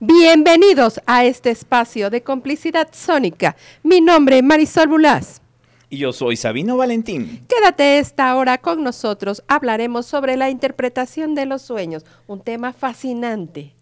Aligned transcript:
Bienvenidos 0.00 1.00
a 1.06 1.24
este 1.24 1.50
espacio 1.50 2.08
de 2.08 2.22
complicidad 2.22 2.88
sónica. 2.92 3.56
Mi 3.82 4.00
nombre 4.00 4.38
es 4.38 4.44
Marisol 4.44 4.86
Bulás. 4.86 5.42
Y 5.90 5.98
yo 5.98 6.12
soy 6.12 6.36
Sabino 6.36 6.76
Valentín. 6.76 7.44
Quédate 7.48 7.98
esta 7.98 8.36
hora 8.36 8.58
con 8.58 8.84
nosotros. 8.84 9.42
Hablaremos 9.48 10.06
sobre 10.06 10.36
la 10.36 10.50
interpretación 10.50 11.34
de 11.34 11.46
los 11.46 11.62
sueños, 11.62 12.04
un 12.28 12.40
tema 12.40 12.72
fascinante. 12.72 13.74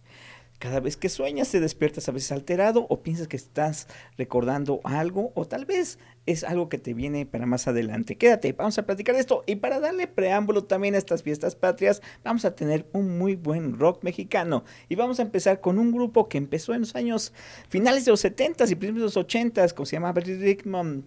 Cada 0.58 0.80
vez 0.80 0.96
que 0.96 1.10
sueñas 1.10 1.50
te 1.50 1.60
despiertas 1.60 2.08
a 2.08 2.12
veces 2.12 2.32
alterado 2.32 2.86
o 2.88 3.02
piensas 3.02 3.28
que 3.28 3.36
estás 3.36 3.88
recordando 4.16 4.80
algo 4.84 5.30
o 5.34 5.44
tal 5.44 5.66
vez 5.66 5.98
es 6.24 6.44
algo 6.44 6.70
que 6.70 6.78
te 6.78 6.94
viene 6.94 7.26
para 7.26 7.44
más 7.44 7.68
adelante. 7.68 8.16
Quédate, 8.16 8.52
vamos 8.52 8.78
a 8.78 8.86
platicar 8.86 9.14
de 9.14 9.20
esto 9.20 9.44
y 9.46 9.56
para 9.56 9.80
darle 9.80 10.06
preámbulo 10.06 10.64
también 10.64 10.94
a 10.94 10.98
estas 10.98 11.22
fiestas 11.22 11.56
patrias 11.56 12.00
vamos 12.24 12.46
a 12.46 12.56
tener 12.56 12.86
un 12.92 13.18
muy 13.18 13.36
buen 13.36 13.78
rock 13.78 14.02
mexicano 14.02 14.64
y 14.88 14.94
vamos 14.94 15.20
a 15.20 15.22
empezar 15.22 15.60
con 15.60 15.78
un 15.78 15.92
grupo 15.92 16.28
que 16.28 16.38
empezó 16.38 16.72
en 16.72 16.80
los 16.80 16.96
años 16.96 17.34
finales 17.68 18.06
de 18.06 18.12
los 18.12 18.24
70s 18.24 18.70
y 18.70 18.76
principios 18.76 19.14
de 19.14 19.20
los 19.20 19.28
80s, 19.28 19.74
como 19.74 19.84
se 19.84 19.96
llama 19.96 20.12
Rhythm 20.12 21.02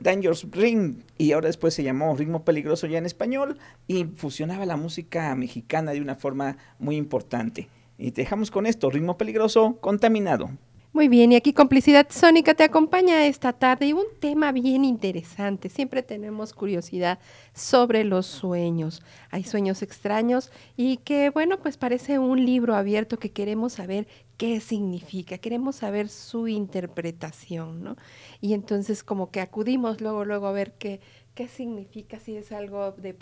Dangerous 0.00 0.46
Ring 0.52 1.02
y 1.16 1.32
ahora 1.32 1.46
después 1.46 1.72
se 1.72 1.82
llamó 1.82 2.14
Ritmo 2.14 2.44
Peligroso 2.44 2.86
ya 2.86 2.98
en 2.98 3.06
español 3.06 3.58
y 3.88 4.04
fusionaba 4.04 4.66
la 4.66 4.76
música 4.76 5.34
mexicana 5.34 5.92
de 5.92 6.00
una 6.02 6.14
forma 6.14 6.58
muy 6.78 6.96
importante. 6.96 7.68
Y 7.98 8.12
te 8.12 8.22
dejamos 8.22 8.50
con 8.50 8.66
esto, 8.66 8.90
ritmo 8.90 9.16
peligroso, 9.16 9.78
contaminado. 9.80 10.50
Muy 10.94 11.08
bien, 11.08 11.32
y 11.32 11.36
aquí 11.36 11.54
Complicidad 11.54 12.06
Sónica 12.10 12.52
te 12.52 12.64
acompaña 12.64 13.24
esta 13.24 13.54
tarde 13.54 13.86
y 13.86 13.92
un 13.94 14.04
tema 14.20 14.52
bien 14.52 14.84
interesante. 14.84 15.70
Siempre 15.70 16.02
tenemos 16.02 16.52
curiosidad 16.52 17.18
sobre 17.54 18.04
los 18.04 18.26
sueños. 18.26 19.02
Hay 19.30 19.44
sueños 19.44 19.80
extraños 19.80 20.52
y 20.76 20.98
que, 20.98 21.30
bueno, 21.30 21.56
pues 21.60 21.78
parece 21.78 22.18
un 22.18 22.44
libro 22.44 22.74
abierto 22.74 23.18
que 23.18 23.30
queremos 23.30 23.72
saber 23.72 24.06
qué 24.36 24.60
significa, 24.60 25.38
queremos 25.38 25.76
saber 25.76 26.10
su 26.10 26.46
interpretación, 26.46 27.82
¿no? 27.82 27.96
Y 28.42 28.52
entonces 28.52 29.02
como 29.02 29.30
que 29.30 29.40
acudimos 29.40 30.02
luego, 30.02 30.26
luego 30.26 30.46
a 30.46 30.52
ver 30.52 30.74
qué, 30.74 31.00
qué 31.34 31.48
significa 31.48 32.20
si 32.20 32.36
es 32.36 32.52
algo 32.52 32.92
de, 32.92 33.14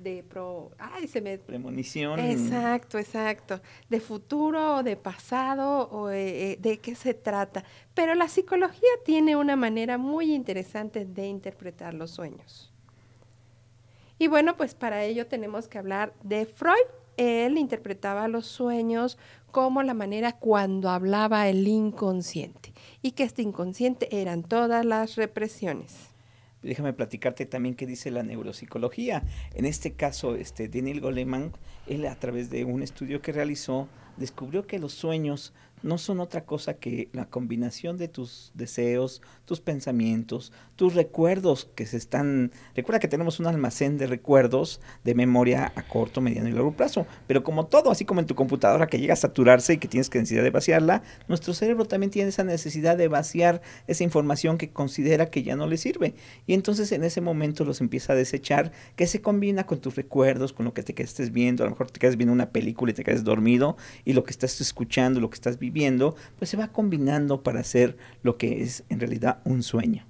de 0.00 0.22
pro, 0.22 0.70
ay, 0.78 1.06
se 1.08 1.20
me... 1.20 1.38
Premonición. 1.38 2.18
Exacto, 2.18 2.98
exacto. 2.98 3.60
De 3.88 4.00
futuro 4.00 4.76
o 4.76 4.82
de 4.82 4.96
pasado 4.96 5.88
o 5.90 6.10
eh, 6.10 6.52
eh, 6.52 6.58
de 6.58 6.78
qué 6.78 6.94
se 6.94 7.12
trata. 7.12 7.64
Pero 7.94 8.14
la 8.14 8.28
psicología 8.28 8.88
tiene 9.04 9.36
una 9.36 9.56
manera 9.56 9.98
muy 9.98 10.34
interesante 10.34 11.04
de 11.04 11.26
interpretar 11.26 11.92
los 11.92 12.10
sueños. 12.10 12.72
Y 14.18 14.28
bueno, 14.28 14.56
pues 14.56 14.74
para 14.74 15.04
ello 15.04 15.26
tenemos 15.26 15.68
que 15.68 15.78
hablar 15.78 16.14
de 16.22 16.46
Freud. 16.46 16.76
Él 17.16 17.58
interpretaba 17.58 18.28
los 18.28 18.46
sueños 18.46 19.18
como 19.50 19.82
la 19.82 19.94
manera 19.94 20.32
cuando 20.32 20.88
hablaba 20.88 21.48
el 21.48 21.66
inconsciente 21.68 22.72
y 23.02 23.12
que 23.12 23.24
este 23.24 23.42
inconsciente 23.42 24.20
eran 24.20 24.42
todas 24.42 24.86
las 24.86 25.16
represiones 25.16 26.09
déjame 26.62 26.92
platicarte 26.92 27.46
también 27.46 27.74
qué 27.74 27.86
dice 27.86 28.10
la 28.10 28.22
neuropsicología. 28.22 29.22
En 29.54 29.64
este 29.64 29.92
caso, 29.92 30.34
este 30.34 30.68
Daniel 30.68 31.00
Goleman, 31.00 31.52
él 31.86 32.06
a 32.06 32.14
través 32.16 32.50
de 32.50 32.64
un 32.64 32.82
estudio 32.82 33.22
que 33.22 33.32
realizó, 33.32 33.88
descubrió 34.16 34.66
que 34.66 34.78
los 34.78 34.92
sueños 34.92 35.52
no 35.82 35.98
son 35.98 36.20
otra 36.20 36.44
cosa 36.44 36.74
que 36.74 37.08
la 37.12 37.26
combinación 37.26 37.96
de 37.96 38.08
tus 38.08 38.52
deseos, 38.54 39.22
tus 39.44 39.60
pensamientos, 39.60 40.52
tus 40.76 40.94
recuerdos 40.94 41.68
que 41.74 41.86
se 41.86 41.96
están... 41.96 42.52
Recuerda 42.74 43.00
que 43.00 43.08
tenemos 43.08 43.40
un 43.40 43.46
almacén 43.46 43.98
de 43.98 44.06
recuerdos 44.06 44.80
de 45.04 45.14
memoria 45.14 45.72
a 45.74 45.82
corto, 45.82 46.20
mediano 46.20 46.48
y 46.48 46.52
largo 46.52 46.72
plazo, 46.72 47.06
pero 47.26 47.42
como 47.42 47.66
todo, 47.66 47.90
así 47.90 48.04
como 48.04 48.20
en 48.20 48.26
tu 48.26 48.34
computadora 48.34 48.86
que 48.86 48.98
llega 48.98 49.14
a 49.14 49.16
saturarse 49.16 49.74
y 49.74 49.78
que 49.78 49.88
tienes 49.88 50.10
que 50.10 50.18
necesidad 50.18 50.42
de 50.42 50.50
vaciarla, 50.50 51.02
nuestro 51.28 51.54
cerebro 51.54 51.84
también 51.84 52.10
tiene 52.10 52.28
esa 52.28 52.44
necesidad 52.44 52.96
de 52.96 53.08
vaciar 53.08 53.62
esa 53.86 54.04
información 54.04 54.58
que 54.58 54.70
considera 54.70 55.30
que 55.30 55.42
ya 55.42 55.56
no 55.56 55.66
le 55.66 55.76
sirve. 55.76 56.14
Y 56.46 56.54
entonces 56.54 56.92
en 56.92 57.04
ese 57.04 57.20
momento 57.20 57.64
los 57.64 57.80
empieza 57.80 58.12
a 58.12 58.16
desechar, 58.16 58.72
que 58.96 59.06
se 59.06 59.20
combina 59.20 59.66
con 59.66 59.80
tus 59.80 59.96
recuerdos, 59.96 60.52
con 60.52 60.66
lo 60.66 60.74
que 60.74 60.82
te 60.82 61.00
estés 61.02 61.32
viendo, 61.32 61.64
a 61.64 61.66
lo 61.66 61.70
mejor 61.70 61.90
te 61.90 61.98
quedas 61.98 62.16
viendo 62.16 62.32
una 62.32 62.50
película 62.50 62.92
y 62.92 62.94
te 62.94 63.04
quedas 63.04 63.24
dormido, 63.24 63.76
y 64.04 64.12
lo 64.12 64.24
que 64.24 64.30
estás 64.30 64.60
escuchando, 64.60 65.20
lo 65.20 65.30
que 65.30 65.36
estás 65.36 65.58
viviendo, 65.58 65.69
viendo, 65.70 66.14
pues 66.38 66.50
se 66.50 66.56
va 66.56 66.68
combinando 66.68 67.42
para 67.42 67.60
hacer 67.60 67.96
lo 68.22 68.36
que 68.36 68.62
es 68.62 68.84
en 68.88 69.00
realidad 69.00 69.38
un 69.44 69.62
sueño. 69.62 70.06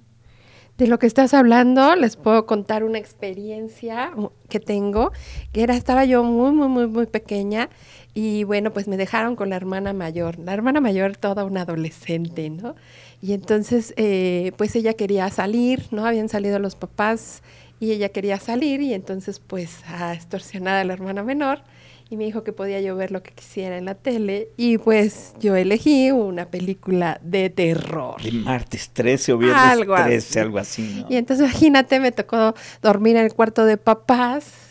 De 0.77 0.87
lo 0.87 0.97
que 0.97 1.05
estás 1.05 1.33
hablando, 1.33 1.95
les 1.95 2.15
puedo 2.15 2.45
contar 2.47 2.83
una 2.83 2.97
experiencia 2.97 4.11
que 4.49 4.59
tengo, 4.59 5.11
que 5.51 5.61
era, 5.61 5.75
estaba 5.75 6.05
yo 6.05 6.23
muy, 6.23 6.51
muy, 6.53 6.67
muy, 6.69 6.87
muy 6.87 7.05
pequeña 7.05 7.69
y 8.13 8.45
bueno, 8.45 8.71
pues 8.73 8.87
me 8.87 8.97
dejaron 8.97 9.35
con 9.35 9.49
la 9.49 9.57
hermana 9.57 9.93
mayor, 9.93 10.39
la 10.39 10.53
hermana 10.53 10.81
mayor 10.81 11.17
toda 11.17 11.43
una 11.43 11.61
adolescente, 11.61 12.49
¿no? 12.49 12.75
Y 13.21 13.33
entonces, 13.33 13.93
eh, 13.97 14.53
pues 14.57 14.75
ella 14.75 14.93
quería 14.93 15.29
salir, 15.29 15.85
¿no? 15.91 16.05
Habían 16.05 16.29
salido 16.29 16.57
los 16.57 16.75
papás 16.75 17.43
y 17.79 17.91
ella 17.91 18.09
quería 18.09 18.39
salir 18.39 18.81
y 18.81 18.93
entonces 18.93 19.39
pues 19.39 19.83
a 19.87 20.13
extorsionar 20.13 20.77
a 20.77 20.83
la 20.83 20.93
hermana 20.93 21.23
menor 21.23 21.61
y 22.11 22.17
me 22.17 22.25
dijo 22.25 22.43
que 22.43 22.51
podía 22.51 22.81
yo 22.81 22.93
ver 22.97 23.09
lo 23.11 23.23
que 23.23 23.31
quisiera 23.31 23.77
en 23.77 23.85
la 23.85 23.95
tele 23.95 24.49
y 24.57 24.77
pues 24.77 25.33
yo 25.39 25.55
elegí 25.55 26.11
una 26.11 26.45
película 26.45 27.21
de 27.23 27.49
terror. 27.49 28.21
De 28.21 28.33
martes 28.33 28.89
13 28.89 29.31
o 29.31 29.37
viernes 29.37 29.87
13, 29.87 30.39
algo 30.41 30.57
así, 30.57 31.03
¿no? 31.03 31.07
Y 31.09 31.15
entonces 31.15 31.49
imagínate, 31.49 32.01
me 32.01 32.11
tocó 32.11 32.53
dormir 32.81 33.15
en 33.15 33.23
el 33.23 33.33
cuarto 33.33 33.63
de 33.63 33.77
papás, 33.77 34.70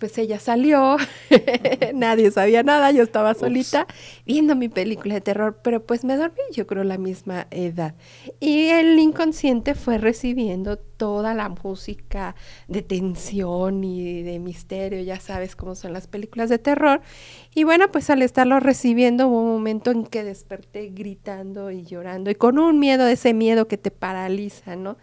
pues 0.00 0.16
ella 0.18 0.40
salió, 0.40 0.96
nadie 1.94 2.30
sabía 2.30 2.62
nada, 2.62 2.90
yo 2.90 3.02
estaba 3.02 3.34
solita 3.34 3.86
viendo 4.26 4.56
mi 4.56 4.68
película 4.68 5.14
de 5.14 5.20
terror, 5.20 5.60
pero 5.62 5.84
pues 5.84 6.04
me 6.04 6.16
dormí, 6.16 6.40
yo 6.52 6.66
creo, 6.66 6.82
la 6.82 6.98
misma 6.98 7.46
edad. 7.50 7.94
Y 8.40 8.68
el 8.68 8.98
inconsciente 8.98 9.74
fue 9.74 9.98
recibiendo 9.98 10.78
toda 10.78 11.34
la 11.34 11.50
música 11.50 12.34
de 12.66 12.82
tensión 12.82 13.84
y 13.84 14.22
de 14.22 14.38
misterio, 14.38 15.00
ya 15.02 15.20
sabes 15.20 15.54
cómo 15.54 15.74
son 15.74 15.92
las 15.92 16.06
películas 16.06 16.48
de 16.48 16.58
terror. 16.58 17.02
Y 17.54 17.64
bueno, 17.64 17.90
pues 17.92 18.08
al 18.08 18.22
estarlo 18.22 18.58
recibiendo 18.58 19.28
hubo 19.28 19.42
un 19.42 19.52
momento 19.52 19.90
en 19.90 20.04
que 20.06 20.24
desperté 20.24 20.88
gritando 20.88 21.70
y 21.70 21.84
llorando 21.84 22.30
y 22.30 22.34
con 22.34 22.58
un 22.58 22.78
miedo, 22.78 23.06
ese 23.06 23.34
miedo 23.34 23.68
que 23.68 23.76
te 23.76 23.90
paraliza, 23.90 24.76
¿no? 24.76 24.96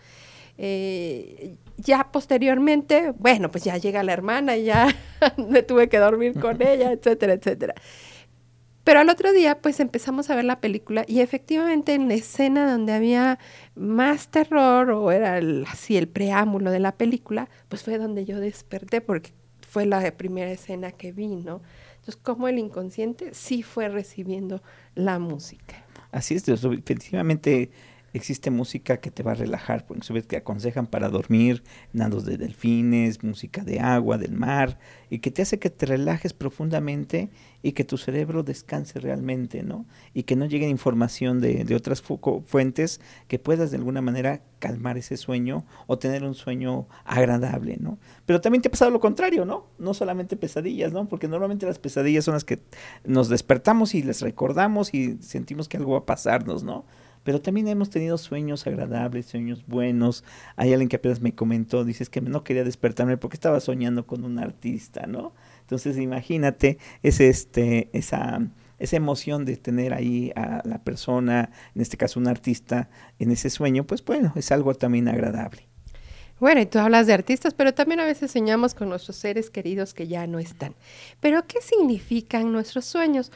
Eh, 0.58 1.56
ya 1.78 2.12
posteriormente, 2.12 3.14
bueno, 3.18 3.50
pues 3.50 3.64
ya 3.64 3.78
llega 3.78 4.04
la 4.04 4.14
hermana 4.14 4.58
y 4.58 4.66
ya 4.66 4.88
me 5.38 5.64
tuve 5.64 5.90
que 5.90 5.98
dormir 5.98 6.40
con 6.40 6.62
ella, 6.68 6.92
etcétera, 6.92 7.34
etcétera. 7.34 7.76
Pero 8.84 9.02
al 9.02 9.10
otro 9.10 9.34
día, 9.34 9.60
pues 9.62 9.82
empezamos 9.82 10.30
a 10.30 10.36
ver 10.36 10.46
la 10.46 10.62
película 10.62 11.04
y 11.08 11.20
efectivamente 11.20 11.94
en 11.94 12.08
la 12.08 12.14
escena 12.14 12.72
donde 12.72 12.94
había 12.94 13.38
más 13.76 14.30
terror 14.30 14.92
o 14.92 15.12
era 15.12 15.42
así 15.70 15.98
el 15.98 16.08
preámbulo 16.08 16.72
de 16.72 16.80
la 16.80 16.94
película, 16.94 17.50
pues 17.68 17.84
fue 17.84 17.98
donde 17.98 18.24
yo 18.24 18.40
desperté 18.40 19.02
porque 19.02 19.34
fue 19.68 19.86
la 19.86 20.09
primera 20.16 20.50
escena 20.50 20.94
que 20.94 21.12
vi, 21.12 21.36
¿no? 21.36 21.62
Entonces, 21.96 22.16
como 22.16 22.48
el 22.48 22.58
inconsciente 22.58 23.34
sí 23.34 23.62
fue 23.62 23.90
recibiendo 23.90 24.64
la 24.96 25.20
música. 25.20 25.84
Así 26.12 26.36
es, 26.36 26.48
efectivamente 26.48 27.70
existe 28.17 28.51
música 28.51 28.97
que 28.97 29.11
te 29.11 29.23
va 29.23 29.31
a 29.31 29.35
relajar, 29.35 29.85
por 29.85 29.97
ejemplo, 29.97 30.23
que 30.28 30.38
aconsejan 30.38 30.88
para 30.88 31.09
dormir, 31.09 31.63
nados 31.94 32.25
de 32.25 32.38
delfines, 32.38 33.23
música 33.23 33.63
de 33.63 33.79
agua, 33.79 34.17
del 34.17 34.33
mar, 34.33 34.79
y 35.09 35.19
que 35.19 35.31
te 35.31 35.41
hace 35.41 35.59
que 35.59 35.69
te 35.69 35.85
relajes 35.85 36.33
profundamente 36.33 37.29
y 37.63 37.72
que 37.72 37.83
tu 37.83 37.97
cerebro 37.97 38.44
descanse 38.44 39.00
realmente, 39.00 39.63
¿no? 39.63 39.85
Y 40.13 40.23
que 40.23 40.35
no 40.35 40.45
llegue 40.45 40.67
información 40.67 41.41
de, 41.41 41.63
de 41.63 41.75
otras 41.75 42.03
fuentes 42.45 43.01
que 43.28 43.39
puedas 43.39 43.72
de 43.72 43.78
alguna 43.78 44.01
manera 44.01 44.41
calmar 44.59 44.97
ese 44.97 45.17
sueño 45.17 45.66
o 45.88 45.97
tener 45.97 46.23
un 46.23 46.35
sueño 46.35 46.88
agradable, 47.05 47.78
¿no? 47.79 47.97
Pero 48.25 48.41
también 48.41 48.61
te 48.61 48.67
ha 48.67 48.72
pasado 48.72 48.91
lo 48.91 48.99
contrario, 48.99 49.45
¿no? 49.45 49.67
No 49.79 49.94
solamente 49.94 50.38
pesadillas, 50.38 50.94
¿no? 50.94 51.07
Porque 51.07 51.28
normalmente 51.28 51.66
las 51.66 51.79
pesadillas 51.79 52.25
son 52.25 52.34
las 52.34 52.44
que 52.44 52.59
nos 53.05 53.29
despertamos 53.29 53.95
y 53.95 54.03
les 54.03 54.22
recordamos 54.22 54.94
y 54.94 55.17
sentimos 55.22 55.67
que 55.67 55.78
algo 55.78 55.94
va 55.94 55.99
a 55.99 56.05
pasarnos, 56.05 56.63
¿no? 56.63 56.85
Pero 57.23 57.41
también 57.41 57.67
hemos 57.67 57.90
tenido 57.90 58.17
sueños 58.17 58.66
agradables, 58.67 59.25
sueños 59.25 59.64
buenos. 59.67 60.23
Hay 60.55 60.72
alguien 60.72 60.90
que 60.90 60.97
apenas 60.97 61.22
me 61.22 61.34
comentó, 61.34 61.84
dices 61.84 62.09
que 62.09 62.22
no 62.22 62.43
quería 62.43 62.64
despertarme 62.64 63.17
porque 63.17 63.35
estaba 63.35 63.59
soñando 63.59 64.08
con 64.08 64.23
un 64.23 64.40
artista, 64.40 65.05
¿no? 65.08 65.34
Entonces 65.61 65.97
imagínate 65.97 66.78
ese, 67.03 67.29
este, 67.29 67.90
esa, 67.93 68.40
esa 68.79 68.96
emoción 68.96 69.46
de 69.46 69.58
tener 69.58 69.93
ahí 69.93 70.31
a 70.35 70.61
la 70.66 70.84
persona, 70.84 71.52
en 71.75 71.81
este 71.81 71.97
caso 71.97 72.19
un 72.19 72.28
artista, 72.28 72.90
en 73.20 73.31
ese 73.31 73.49
sueño, 73.49 73.85
pues 73.85 74.03
bueno, 74.03 74.34
es 74.35 74.52
algo 74.52 74.73
también 74.75 75.08
agradable. 75.08 75.67
Bueno, 76.40 76.61
y 76.61 76.67
tú 76.67 76.78
hablas 76.78 77.08
de 77.08 77.13
artistas, 77.13 77.55
pero 77.55 77.73
también 77.73 77.99
a 77.99 78.05
veces 78.05 78.29
soñamos 78.29 78.75
con 78.75 78.90
nuestros 78.90 79.16
seres 79.16 79.49
queridos 79.49 79.96
que 79.96 80.08
ya 80.08 80.28
no 80.28 80.37
están. 80.37 80.75
Pero, 81.20 81.46
¿qué 81.47 81.61
significan 81.61 82.52
nuestros 82.52 82.85
sueños? 82.85 83.31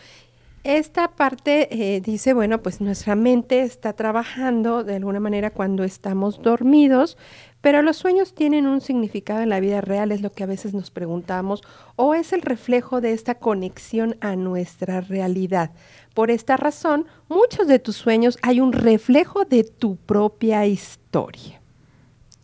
Esta 0.63 1.07
parte 1.07 1.95
eh, 1.95 2.01
dice, 2.01 2.35
bueno, 2.35 2.61
pues 2.61 2.81
nuestra 2.81 3.15
mente 3.15 3.63
está 3.63 3.93
trabajando 3.93 4.83
de 4.83 4.97
alguna 4.97 5.19
manera 5.19 5.49
cuando 5.49 5.83
estamos 5.83 6.39
dormidos, 6.41 7.17
Pero 7.61 7.83
los 7.83 7.97
sueños 7.97 8.33
tienen 8.33 8.65
un 8.65 8.81
significado 8.81 9.41
en 9.41 9.49
la 9.49 9.59
vida 9.59 9.81
real, 9.81 10.11
es 10.11 10.21
lo 10.21 10.31
que 10.31 10.43
a 10.43 10.47
veces 10.47 10.73
nos 10.73 10.89
preguntamos, 10.89 11.61
o 11.95 12.15
es 12.15 12.33
el 12.33 12.41
reflejo 12.41 13.01
de 13.01 13.13
esta 13.13 13.35
conexión 13.35 14.17
a 14.19 14.35
nuestra 14.35 15.01
realidad. 15.01 15.71
Por 16.15 16.31
esta 16.31 16.57
razón, 16.57 17.05
muchos 17.29 17.67
de 17.67 17.77
tus 17.77 17.95
sueños 17.95 18.39
hay 18.41 18.61
un 18.61 18.73
reflejo 18.73 19.45
de 19.45 19.63
tu 19.63 19.95
propia 19.95 20.65
historia 20.65 21.60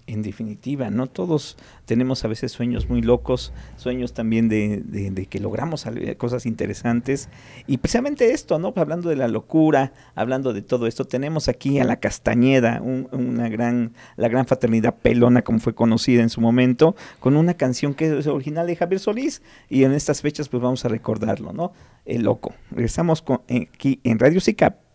en 0.07 0.21
definitiva, 0.21 0.89
no 0.89 1.07
todos 1.07 1.57
tenemos 1.85 2.23
a 2.23 2.29
veces 2.29 2.51
sueños 2.51 2.89
muy 2.89 3.01
locos, 3.01 3.53
sueños 3.75 4.13
también 4.13 4.47
de, 4.49 5.27
que 5.29 5.39
logramos 5.39 5.85
cosas 6.17 6.45
interesantes. 6.45 7.29
Y 7.67 7.77
precisamente 7.77 8.31
esto, 8.31 8.57
¿no? 8.57 8.73
Hablando 8.75 9.09
de 9.09 9.17
la 9.17 9.27
locura, 9.27 9.91
hablando 10.15 10.53
de 10.53 10.61
todo 10.61 10.87
esto, 10.87 11.05
tenemos 11.05 11.49
aquí 11.49 11.79
a 11.79 11.83
la 11.83 11.97
Castañeda, 11.97 12.81
una 12.81 13.49
gran, 13.49 13.93
la 14.15 14.29
gran 14.29 14.47
fraternidad 14.47 14.95
pelona, 14.95 15.41
como 15.41 15.59
fue 15.59 15.75
conocida 15.75 16.23
en 16.23 16.29
su 16.29 16.41
momento, 16.41 16.95
con 17.19 17.35
una 17.35 17.55
canción 17.55 17.93
que 17.93 18.17
es 18.17 18.27
original 18.27 18.65
de 18.65 18.75
Javier 18.75 18.99
Solís. 18.99 19.41
Y 19.69 19.83
en 19.83 19.91
estas 19.91 20.21
fechas, 20.21 20.47
pues 20.47 20.63
vamos 20.63 20.85
a 20.85 20.87
recordarlo, 20.87 21.51
¿no? 21.51 21.73
El 22.05 22.23
loco. 22.23 22.53
Regresamos 22.71 23.21
con, 23.21 23.41
aquí 23.49 23.99
en 24.03 24.19
Radio 24.19 24.39
SICAP. 24.39 24.86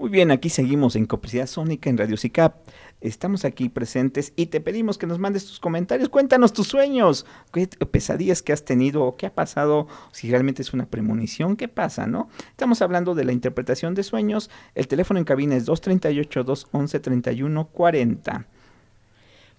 Muy 0.00 0.08
bien, 0.08 0.30
aquí 0.30 0.48
seguimos 0.48 0.96
en 0.96 1.04
Coplicidad 1.04 1.46
Sónica 1.46 1.90
en 1.90 1.98
Radio 1.98 2.16
SICAP 2.16 2.54
estamos 3.02 3.44
aquí 3.44 3.68
presentes 3.68 4.32
y 4.34 4.46
te 4.46 4.62
pedimos 4.62 4.96
que 4.96 5.06
nos 5.06 5.18
mandes 5.18 5.44
tus 5.46 5.60
comentarios. 5.60 6.08
Cuéntanos 6.08 6.54
tus 6.54 6.68
sueños, 6.68 7.26
qué 7.52 7.66
pesadillas 7.66 8.40
que 8.40 8.54
has 8.54 8.64
tenido 8.64 9.16
qué 9.18 9.26
ha 9.26 9.34
pasado, 9.34 9.88
si 10.10 10.30
realmente 10.30 10.62
es 10.62 10.72
una 10.72 10.86
premonición, 10.86 11.56
qué 11.56 11.68
pasa, 11.68 12.06
¿no? 12.06 12.30
Estamos 12.50 12.80
hablando 12.80 13.14
de 13.14 13.24
la 13.24 13.32
interpretación 13.32 13.94
de 13.94 14.02
sueños. 14.02 14.48
El 14.74 14.88
teléfono 14.88 15.18
en 15.18 15.26
cabina 15.26 15.54
es 15.54 15.68
238-211-3140. 15.68 18.46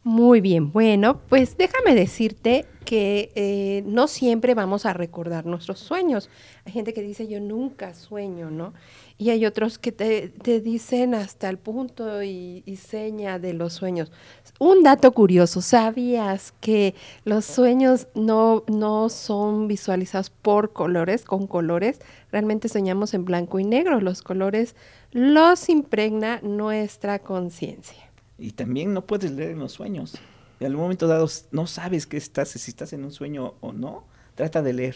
Muy 0.04 0.42
bien, 0.42 0.72
bueno, 0.72 1.22
pues 1.30 1.58
déjame 1.58 1.94
decirte 1.94 2.66
que 2.86 3.32
eh, 3.36 3.84
no 3.86 4.08
siempre 4.08 4.56
vamos 4.56 4.88
a 4.88 4.94
recordar 4.94 5.46
nuestros 5.46 5.78
sueños. 5.78 6.28
Hay 6.66 6.72
gente 6.72 6.96
que 6.96 7.04
dice 7.04 7.28
yo 7.28 7.40
nunca 7.40 7.94
sueño, 7.94 8.50
¿no? 8.50 8.74
Y 9.22 9.30
hay 9.30 9.46
otros 9.46 9.78
que 9.78 9.92
te, 9.92 10.62
dicen 10.62 11.14
hasta 11.14 11.48
el 11.48 11.60
punto 11.60 12.24
y, 12.24 12.64
seña 12.76 13.38
de 13.38 13.54
los 13.54 13.74
sueños. 13.74 14.12
Un 14.58 14.82
dato 14.82 15.12
curioso, 15.12 15.62
¿sabías 15.62 16.56
que 16.60 16.96
los 17.24 17.46
sueños 17.46 18.08
no, 18.16 18.64
no 18.68 19.10
son 19.10 19.68
visualizados 19.68 20.32
por 20.32 20.74
colores, 20.74 21.24
con 21.24 21.46
colores? 21.46 22.00
Realmente 22.32 22.68
soñamos 22.68 23.14
en 23.14 23.24
blanco 23.24 23.60
y 23.60 23.64
negro. 23.64 24.02
Los 24.02 24.24
colores 24.24 24.76
los 25.12 25.70
impregna 25.70 26.40
nuestra 26.42 27.20
conciencia. 27.20 28.12
Y 28.40 28.54
también 28.54 28.92
no 28.92 29.06
puedes 29.06 29.32
leer 29.34 29.52
en 29.52 29.60
los 29.60 29.74
sueños. 29.74 30.16
En 30.60 30.66
algún 30.66 30.82
momento 30.82 31.06
dado 31.06 31.28
no 31.52 31.68
sabes 31.68 32.08
qué 32.08 32.18
estás, 32.18 32.50
si 32.50 32.72
estás 32.72 32.92
en 32.92 33.06
un 33.06 33.12
sueño 33.12 33.54
o 33.62 33.72
no, 33.72 34.04
trata 34.34 34.64
de 34.64 34.74
leer. 34.74 34.96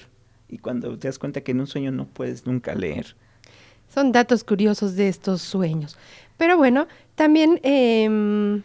Y 0.50 0.58
cuando 0.58 0.98
te 0.98 1.10
das 1.10 1.20
cuenta 1.20 1.42
que 1.42 1.52
en 1.52 1.60
un 1.60 1.68
sueño 1.68 1.92
no 1.92 2.08
puedes 2.08 2.48
nunca 2.48 2.74
leer. 2.74 3.16
Son 3.96 4.12
datos 4.12 4.44
curiosos 4.44 4.98
de 4.98 5.08
estos 5.08 5.42
sueños. 5.42 5.98
Pero 6.36 6.58
bueno, 6.58 6.86
también 7.16 7.62
em, 7.64 8.62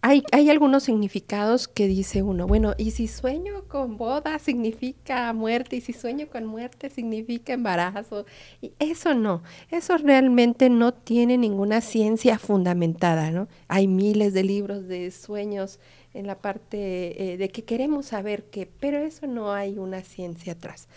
hay, 0.00 0.24
hay, 0.32 0.48
algunos 0.48 0.84
significados 0.84 1.68
que 1.68 1.86
dice 1.86 2.22
uno, 2.22 2.46
bueno, 2.46 2.72
y 2.78 2.92
si 2.92 3.06
sueño 3.06 3.64
con 3.68 3.98
boda 3.98 4.38
significa 4.38 5.30
muerte, 5.34 5.76
y 5.76 5.80
si 5.82 5.92
sueño 5.92 6.28
con 6.32 6.46
muerte 6.46 6.88
significa 6.88 7.52
embarazo. 7.52 8.24
Y 8.62 8.72
eso 8.78 9.12
no, 9.12 9.42
eso 9.70 9.98
realmente 9.98 10.70
no 10.70 10.94
tiene 10.94 11.36
ninguna 11.36 11.82
ciencia 11.82 12.38
fundamentada, 12.38 13.30
¿no? 13.30 13.48
Hay 13.68 13.86
miles 13.86 14.32
de 14.32 14.44
libros 14.44 14.88
de 14.88 15.10
sueños 15.10 15.78
en 16.14 16.26
la 16.26 16.38
parte 16.38 17.32
eh, 17.32 17.36
de 17.36 17.50
que 17.50 17.64
queremos 17.64 18.06
saber 18.06 18.44
qué, 18.44 18.66
pero 18.80 18.96
eso 18.96 19.26
no 19.26 19.52
hay 19.52 19.76
una 19.76 20.00
ciencia 20.00 20.54
atrás. 20.54 20.88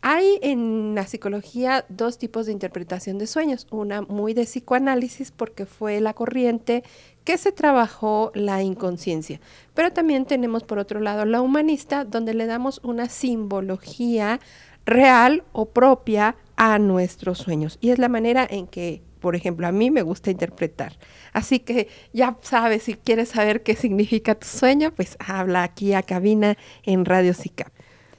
Hay 0.00 0.38
en 0.42 0.94
la 0.94 1.06
psicología 1.06 1.84
dos 1.88 2.18
tipos 2.18 2.46
de 2.46 2.52
interpretación 2.52 3.18
de 3.18 3.26
sueños, 3.26 3.66
una 3.70 4.02
muy 4.02 4.32
de 4.32 4.44
psicoanálisis 4.44 5.32
porque 5.32 5.66
fue 5.66 6.00
la 6.00 6.14
corriente 6.14 6.84
que 7.24 7.36
se 7.36 7.50
trabajó 7.50 8.30
la 8.34 8.62
inconsciencia, 8.62 9.40
pero 9.74 9.92
también 9.92 10.24
tenemos 10.24 10.62
por 10.62 10.78
otro 10.78 11.00
lado 11.00 11.24
la 11.24 11.40
humanista 11.40 12.04
donde 12.04 12.32
le 12.32 12.46
damos 12.46 12.80
una 12.84 13.08
simbología 13.08 14.40
real 14.86 15.44
o 15.52 15.66
propia 15.66 16.36
a 16.56 16.78
nuestros 16.78 17.38
sueños 17.38 17.76
y 17.80 17.90
es 17.90 17.98
la 17.98 18.08
manera 18.08 18.46
en 18.48 18.66
que 18.66 19.02
por 19.18 19.34
ejemplo, 19.34 19.66
a 19.66 19.72
mí 19.72 19.90
me 19.90 20.02
gusta 20.02 20.30
interpretar. 20.30 20.96
Así 21.32 21.58
que 21.58 21.88
ya 22.12 22.36
sabes, 22.42 22.84
si 22.84 22.94
quieres 22.94 23.30
saber 23.30 23.62
qué 23.62 23.74
significa 23.74 24.34
tu 24.34 24.46
sueño, 24.46 24.92
pues 24.94 25.16
habla 25.18 25.64
aquí 25.64 25.92
a 25.92 26.02
cabina 26.02 26.56
en 26.84 27.04
Radio 27.04 27.34
SICAP. 27.34 27.72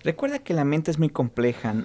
Recuerda 0.04 0.40
que 0.40 0.54
la 0.54 0.63
mente 0.63 0.92
es 0.92 0.98
muy 0.98 1.10
compleja. 1.10 1.75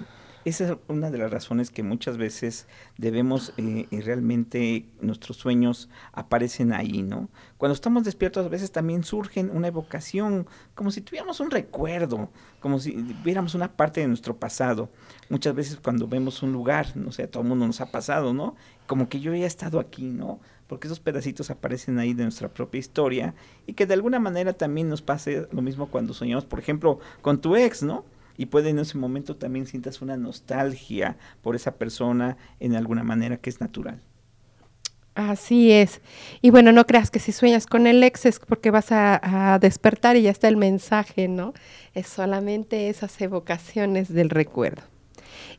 Esa 0.45 0.65
es 0.65 0.77
una 0.87 1.09
de 1.09 1.17
las 1.17 1.31
razones 1.31 1.71
que 1.71 1.81
muchas 1.81 2.17
veces 2.17 2.67
debemos, 2.97 3.51
eh, 3.57 3.87
y 3.89 3.99
realmente 3.99 4.85
nuestros 5.01 5.37
sueños 5.37 5.89
aparecen 6.13 6.71
ahí, 6.71 7.01
¿no? 7.01 7.29
Cuando 7.57 7.73
estamos 7.73 8.03
despiertos 8.03 8.45
a 8.45 8.49
veces 8.49 8.71
también 8.71 9.03
surgen 9.03 9.49
una 9.49 9.69
evocación, 9.69 10.47
como 10.75 10.91
si 10.91 11.01
tuviéramos 11.01 11.39
un 11.39 11.49
recuerdo, 11.49 12.29
como 12.59 12.79
si 12.79 12.91
viéramos 13.23 13.55
una 13.55 13.75
parte 13.75 14.01
de 14.01 14.07
nuestro 14.07 14.37
pasado. 14.37 14.91
Muchas 15.29 15.55
veces 15.55 15.79
cuando 15.83 16.07
vemos 16.07 16.43
un 16.43 16.53
lugar, 16.53 16.95
no 16.95 17.11
sé, 17.11 17.23
a 17.23 17.31
todo 17.31 17.41
el 17.41 17.49
mundo 17.49 17.65
nos 17.65 17.81
ha 17.81 17.91
pasado, 17.91 18.31
¿no? 18.33 18.55
Como 18.85 19.09
que 19.09 19.19
yo 19.19 19.33
ya 19.33 19.45
he 19.45 19.47
estado 19.47 19.79
aquí, 19.79 20.05
¿no? 20.05 20.39
Porque 20.67 20.87
esos 20.87 20.99
pedacitos 20.99 21.51
aparecen 21.51 21.99
ahí 21.99 22.13
de 22.13 22.23
nuestra 22.23 22.49
propia 22.49 22.79
historia 22.79 23.35
y 23.67 23.73
que 23.73 23.85
de 23.85 23.93
alguna 23.93 24.19
manera 24.19 24.53
también 24.53 24.89
nos 24.89 25.01
pase 25.01 25.47
lo 25.51 25.61
mismo 25.61 25.87
cuando 25.87 26.13
soñamos, 26.13 26.45
por 26.45 26.59
ejemplo, 26.59 26.99
con 27.21 27.39
tu 27.39 27.55
ex, 27.55 27.83
¿no? 27.83 28.03
y 28.37 28.47
puede 28.47 28.69
en 28.69 28.79
ese 28.79 28.97
momento 28.97 29.35
también 29.35 29.65
sientas 29.65 30.01
una 30.01 30.17
nostalgia 30.17 31.17
por 31.41 31.55
esa 31.55 31.75
persona 31.75 32.37
en 32.59 32.75
alguna 32.75 33.03
manera 33.03 33.37
que 33.37 33.49
es 33.49 33.61
natural. 33.61 34.01
Así 35.15 35.71
es. 35.71 36.01
Y 36.41 36.49
bueno, 36.49 36.73
no 36.73 36.85
creas 36.85 37.09
que 37.09 37.19
si 37.19 37.31
sueñas 37.31 37.67
con 37.67 37.87
el 37.87 38.03
ex 38.03 38.25
es 38.25 38.39
porque 38.39 38.69
vas 38.69 38.91
a, 38.91 39.53
a, 39.53 39.59
despertar 39.59 40.17
y 40.17 40.23
ya 40.23 40.31
está 40.31 40.49
el 40.49 40.57
mensaje, 40.57 41.29
¿no? 41.29 41.53
Es 41.93 42.07
solamente 42.07 42.89
esas 42.89 43.19
evocaciones 43.21 44.13
del 44.13 44.29
recuerdo. 44.29 44.83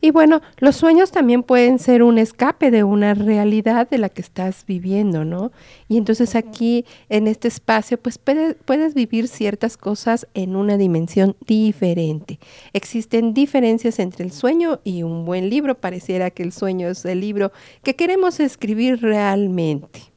Y 0.00 0.10
bueno, 0.10 0.40
los 0.58 0.76
sueños 0.76 1.10
también 1.10 1.42
pueden 1.42 1.78
ser 1.78 2.02
un 2.02 2.18
escape 2.18 2.70
de 2.70 2.84
una 2.84 3.14
realidad 3.14 3.88
de 3.88 3.98
la 3.98 4.08
que 4.08 4.22
estás 4.22 4.64
viviendo, 4.66 5.24
¿no? 5.24 5.52
Y 5.88 5.96
entonces 5.96 6.34
aquí, 6.34 6.84
en 7.08 7.26
este 7.26 7.48
espacio, 7.48 7.98
pues 7.98 8.18
puedes, 8.18 8.94
vivir 8.94 9.28
ciertas 9.28 9.76
cosas 9.76 10.26
en 10.34 10.56
una 10.56 10.76
dimensión 10.76 11.36
diferente. 11.46 12.38
Existen 12.72 13.34
diferencias 13.34 13.98
entre 13.98 14.24
el 14.24 14.32
sueño 14.32 14.80
y 14.84 15.02
un 15.02 15.24
buen 15.24 15.50
libro. 15.50 15.74
Pareciera 15.74 16.30
que 16.30 16.42
el 16.42 16.52
sueño 16.52 16.88
es 16.88 17.04
el 17.04 17.20
libro 17.20 17.52
que 17.82 17.96
queremos 17.96 18.40
escribir 18.40 19.00
realmente. 19.02 20.15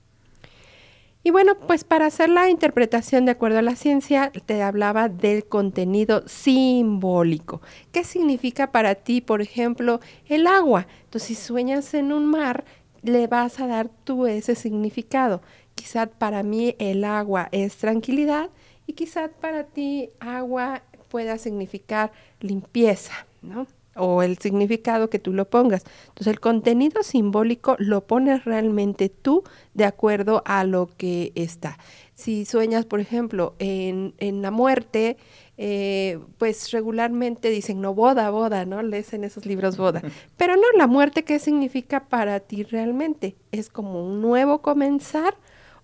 Y 1.29 1.31
bueno, 1.31 1.53
pues 1.53 1.83
para 1.83 2.07
hacer 2.07 2.27
la 2.27 2.49
interpretación 2.49 3.25
de 3.25 3.33
acuerdo 3.33 3.59
a 3.59 3.61
la 3.61 3.75
ciencia, 3.75 4.31
te 4.47 4.63
hablaba 4.63 5.09
del 5.09 5.45
contenido 5.45 6.23
simbólico. 6.25 7.61
¿Qué 7.91 8.03
significa 8.03 8.71
para 8.71 8.95
ti, 8.95 9.21
por 9.21 9.39
ejemplo, 9.39 9.99
el 10.27 10.47
agua? 10.47 10.87
Entonces, 11.03 11.27
si 11.27 11.35
sueñas 11.35 11.93
en 11.93 12.13
un 12.13 12.25
mar, 12.25 12.65
le 13.03 13.27
vas 13.27 13.59
a 13.59 13.67
dar 13.67 13.91
tú 14.05 14.25
ese 14.25 14.55
significado. 14.55 15.43
Quizá 15.75 16.07
para 16.07 16.41
mí 16.41 16.75
el 16.79 17.03
agua 17.03 17.47
es 17.51 17.77
tranquilidad 17.77 18.49
y 18.87 18.93
quizá 18.93 19.27
para 19.27 19.65
ti 19.65 20.09
agua 20.19 20.81
pueda 21.09 21.37
significar 21.37 22.11
limpieza, 22.39 23.27
¿no? 23.43 23.67
O 23.95 24.23
el 24.23 24.37
significado 24.37 25.09
que 25.09 25.19
tú 25.19 25.33
lo 25.33 25.49
pongas. 25.49 25.83
Entonces 26.07 26.27
el 26.27 26.39
contenido 26.39 27.03
simbólico 27.03 27.75
lo 27.79 28.05
pones 28.05 28.45
realmente 28.45 29.09
tú 29.09 29.43
de 29.73 29.85
acuerdo 29.85 30.41
a 30.45 30.63
lo 30.63 30.89
que 30.97 31.31
está. 31.35 31.77
Si 32.13 32.45
sueñas, 32.45 32.85
por 32.85 32.99
ejemplo, 32.99 33.55
en, 33.59 34.13
en 34.17 34.41
la 34.41 34.51
muerte, 34.51 35.17
eh, 35.57 36.19
pues 36.37 36.71
regularmente 36.71 37.49
dicen, 37.49 37.81
no, 37.81 37.93
boda, 37.93 38.29
boda, 38.29 38.65
¿no? 38.65 38.81
Lees 38.81 39.13
en 39.13 39.23
esos 39.23 39.45
libros 39.45 39.77
boda. 39.77 40.01
Pero 40.37 40.55
no, 40.55 40.63
la 40.77 40.87
muerte, 40.87 41.23
¿qué 41.23 41.39
significa 41.39 42.05
para 42.07 42.39
ti 42.39 42.63
realmente? 42.63 43.35
¿Es 43.51 43.69
como 43.69 44.05
un 44.05 44.21
nuevo 44.21 44.61
comenzar? 44.61 45.35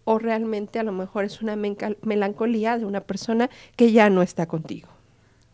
o 0.06 0.20
realmente 0.20 0.80
a 0.80 0.84
lo 0.84 0.92
mejor 0.92 1.26
es 1.26 1.42
una 1.42 1.56
melancolía 1.56 2.78
de 2.78 2.86
una 2.86 3.02
persona 3.02 3.50
que 3.76 3.92
ya 3.92 4.10
no 4.10 4.22
está 4.22 4.46
contigo. 4.46 4.88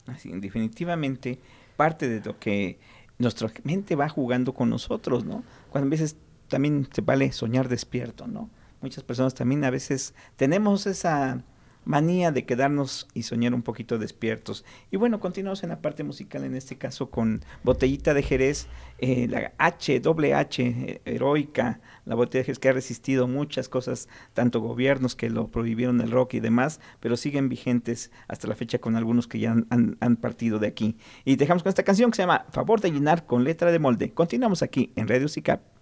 Así, 0.05 0.29
definitivamente 0.33 1.39
parte 1.81 2.07
de 2.07 2.21
lo 2.21 2.37
que 2.37 2.77
nuestra 3.17 3.51
mente 3.63 3.95
va 3.95 4.07
jugando 4.07 4.53
con 4.53 4.69
nosotros, 4.69 5.25
¿no? 5.25 5.43
Cuando 5.71 5.87
a 5.87 5.89
veces 5.89 6.15
también 6.47 6.87
se 6.93 7.01
vale 7.01 7.31
soñar 7.31 7.69
despierto, 7.69 8.27
¿no? 8.27 8.51
Muchas 8.81 9.03
personas 9.03 9.33
también 9.33 9.63
a 9.63 9.71
veces 9.71 10.13
tenemos 10.35 10.85
esa, 10.85 11.43
manía 11.85 12.31
de 12.31 12.45
quedarnos 12.45 13.07
y 13.13 13.23
soñar 13.23 13.53
un 13.53 13.61
poquito 13.61 13.97
despiertos. 13.97 14.65
Y 14.91 14.97
bueno, 14.97 15.19
continuamos 15.19 15.63
en 15.63 15.69
la 15.69 15.81
parte 15.81 16.03
musical, 16.03 16.43
en 16.43 16.55
este 16.55 16.77
caso 16.77 17.09
con 17.09 17.41
Botellita 17.63 18.13
de 18.13 18.23
Jerez, 18.23 18.67
eh, 18.99 19.27
la 19.29 19.53
H, 19.57 19.99
doble 19.99 20.33
H, 20.33 20.63
eh, 20.63 21.01
heroica, 21.05 21.79
la 22.05 22.15
botella 22.15 22.41
de 22.41 22.45
Jerez 22.45 22.59
que 22.59 22.69
ha 22.69 22.73
resistido 22.73 23.27
muchas 23.27 23.69
cosas, 23.69 24.07
tanto 24.33 24.59
gobiernos 24.61 25.15
que 25.15 25.29
lo 25.29 25.47
prohibieron 25.47 26.01
el 26.01 26.11
rock 26.11 26.35
y 26.35 26.39
demás, 26.39 26.79
pero 26.99 27.17
siguen 27.17 27.49
vigentes 27.49 28.11
hasta 28.27 28.47
la 28.47 28.55
fecha 28.55 28.79
con 28.79 28.95
algunos 28.95 29.27
que 29.27 29.39
ya 29.39 29.51
han, 29.51 29.97
han 29.99 30.15
partido 30.17 30.59
de 30.59 30.67
aquí. 30.67 30.97
Y 31.25 31.35
dejamos 31.35 31.63
con 31.63 31.69
esta 31.69 31.83
canción 31.83 32.11
que 32.11 32.17
se 32.17 32.23
llama 32.23 32.45
Favor 32.51 32.81
de 32.81 32.91
llenar 32.91 33.25
con 33.25 33.43
letra 33.43 33.71
de 33.71 33.79
molde. 33.79 34.11
Continuamos 34.11 34.61
aquí 34.61 34.91
en 34.95 35.07
Radio 35.07 35.27
SICAP. 35.27 35.80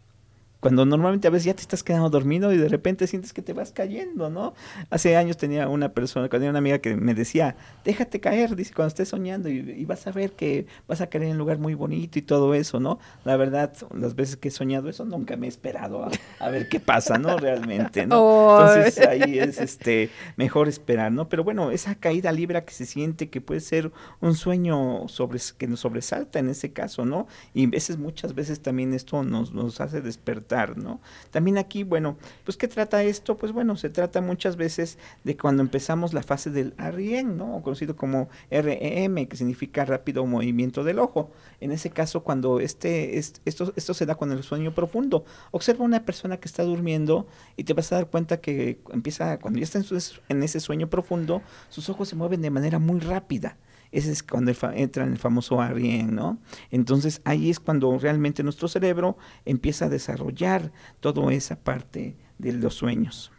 Cuando 0.63 0.87
normalmente 0.87 1.27
a 1.27 1.31
veces 1.33 1.47
ya 1.47 1.55
te 1.55 1.63
estás 1.63 1.83
quedando 1.83 2.09
dormido 2.09 2.53
y 2.53 2.57
de 2.57 2.69
repente 2.69 3.09
sientes 3.09 3.33
que 3.33 3.43
te 3.43 3.53
vas 3.53 3.73
cayendo, 3.73 4.31
¿no? 4.31 4.55
Hace 4.91 5.17
años 5.17 5.37
tenía 5.37 5.67
una 5.67 5.89
persona, 5.89 6.29
tenía 6.29 6.51
una 6.51 6.61
amiga 6.61 6.79
que 6.79 6.95
me 6.95 7.15
decía, 7.15 7.57
déjate 7.85 8.21
caer, 8.21 8.55
dice, 8.55 8.73
cuando 8.73 8.91
estés 8.91 9.09
soñando 9.09 9.49
y, 9.49 9.85
vas 9.87 10.07
a 10.07 10.13
ver 10.13 10.35
que 10.35 10.67
vas 10.87 11.01
a 11.01 11.09
caer 11.09 11.25
en 11.25 11.31
un 11.33 11.39
lugar 11.39 11.59
muy 11.59 11.75
bonito 11.75 12.17
y 12.17 12.23
todo 12.23 12.55
eso, 12.55 12.79
¿no? 12.79 13.01
La 13.25 13.37
verdad, 13.37 13.73
las 13.93 14.15
veces 14.15 14.37
que 14.37 14.49
he 14.49 14.51
soñado 14.53 14.89
eso 14.89 15.05
nunca 15.05 15.37
me 15.37 15.47
he 15.47 15.49
esperado 15.49 16.09
a, 16.39 16.49
ver 16.49 16.69
qué 16.69 16.79
pasa, 16.79 17.19
¿no? 17.19 17.37
Realmente, 17.39 18.07
¿no? 18.07 18.61
Entonces 18.61 19.05
ahí 19.05 19.41
es 19.41 19.59
este 19.59 20.11
mejor 20.37 20.69
esperar, 20.69 21.11
¿no? 21.11 21.29
Pero 21.29 21.43
bueno, 21.43 21.73
esa 21.73 21.97
caída 21.97 22.31
libre 22.31 22.65
que 22.65 22.73
se 22.73 22.87
siente 22.87 23.31
que 23.31 23.41
puede 23.41 23.63
ser 23.63 23.91
un 24.21 24.37
sueño 24.37 25.09
sobre, 25.09 25.41
que 25.59 25.67
nos 25.67 25.81
sobresalta 25.81 26.39
en 26.39 26.51
ese 26.51 26.73
caso, 26.73 27.05
¿no? 27.05 27.27
Y 27.53 27.67
veces, 27.67 27.99
muchas 27.99 28.37
veces 28.37 28.61
también 28.63 28.95
esto 28.95 29.25
nos, 29.25 29.53
nos 29.53 29.81
hace 29.81 30.01
despertar 30.01 30.52
¿no? 30.77 31.01
También 31.31 31.59
aquí, 31.59 31.83
bueno, 31.83 32.17
pues 32.45 32.57
¿qué 32.57 32.69
trata 32.69 33.03
esto? 33.03 33.37
Pues 33.37 33.53
bueno, 33.53 33.77
se 33.77 33.91
trata 33.91 34.21
muchas 34.21 34.57
veces 34.57 34.99
de 35.25 35.37
cuando 35.37 35.63
empezamos 35.63 36.13
la 36.13 36.23
fase 36.23 36.51
del 36.51 36.75
REM, 36.77 37.37
¿no? 37.37 37.63
conocido 37.63 37.97
como 37.97 38.29
REM, 38.51 39.27
que 39.27 39.37
significa 39.37 39.85
rápido 39.85 40.27
movimiento 40.27 40.85
del 40.85 40.99
ojo. 40.99 41.31
En 41.61 41.73
ese 41.73 41.91
caso, 41.91 42.23
cuando 42.23 42.61
este, 42.61 43.19
esto, 43.19 43.73
esto 43.77 43.95
se 43.95 44.07
da 44.07 44.15
con 44.15 44.33
el 44.33 44.43
sueño 44.43 44.75
profundo. 44.75 45.25
Observa 45.51 45.85
una 45.85 46.05
persona 46.05 46.37
que 46.39 46.49
está 46.49 46.63
durmiendo 46.63 47.27
y 47.57 47.65
te 47.65 47.75
vas 47.75 47.91
a 47.93 47.97
dar 47.97 48.09
cuenta 48.09 48.41
que 48.41 48.81
empieza, 48.91 49.39
cuando 49.39 49.59
ya 49.59 49.65
está 49.65 49.79
en, 49.79 49.87
en 50.29 50.43
ese 50.43 50.61
sueño 50.61 50.89
profundo, 50.89 51.43
sus 51.69 51.89
ojos 51.89 52.09
se 52.09 52.17
mueven 52.17 52.43
de 52.43 52.51
manera 52.51 52.79
muy 52.79 53.01
rápida. 53.01 53.57
Ese 53.93 54.11
es 54.11 54.23
cuando 54.23 54.53
entra 54.75 55.05
en 55.05 55.13
el 55.13 55.19
famoso 55.19 55.63
REM, 55.63 56.15
¿no? 56.15 56.39
Entonces 56.71 57.21
ahí 57.25 57.51
es 57.51 57.61
cuando 57.61 57.97
realmente 57.99 58.43
nuestro 58.43 58.67
cerebro 58.67 59.17
empieza 59.45 59.85
a 59.85 59.89
desarrollar 59.89 60.73
toda 61.01 61.33
esa 61.33 61.57
parte 61.57 62.17
de 62.39 62.53
los 62.53 62.75
sueños. 62.75 63.31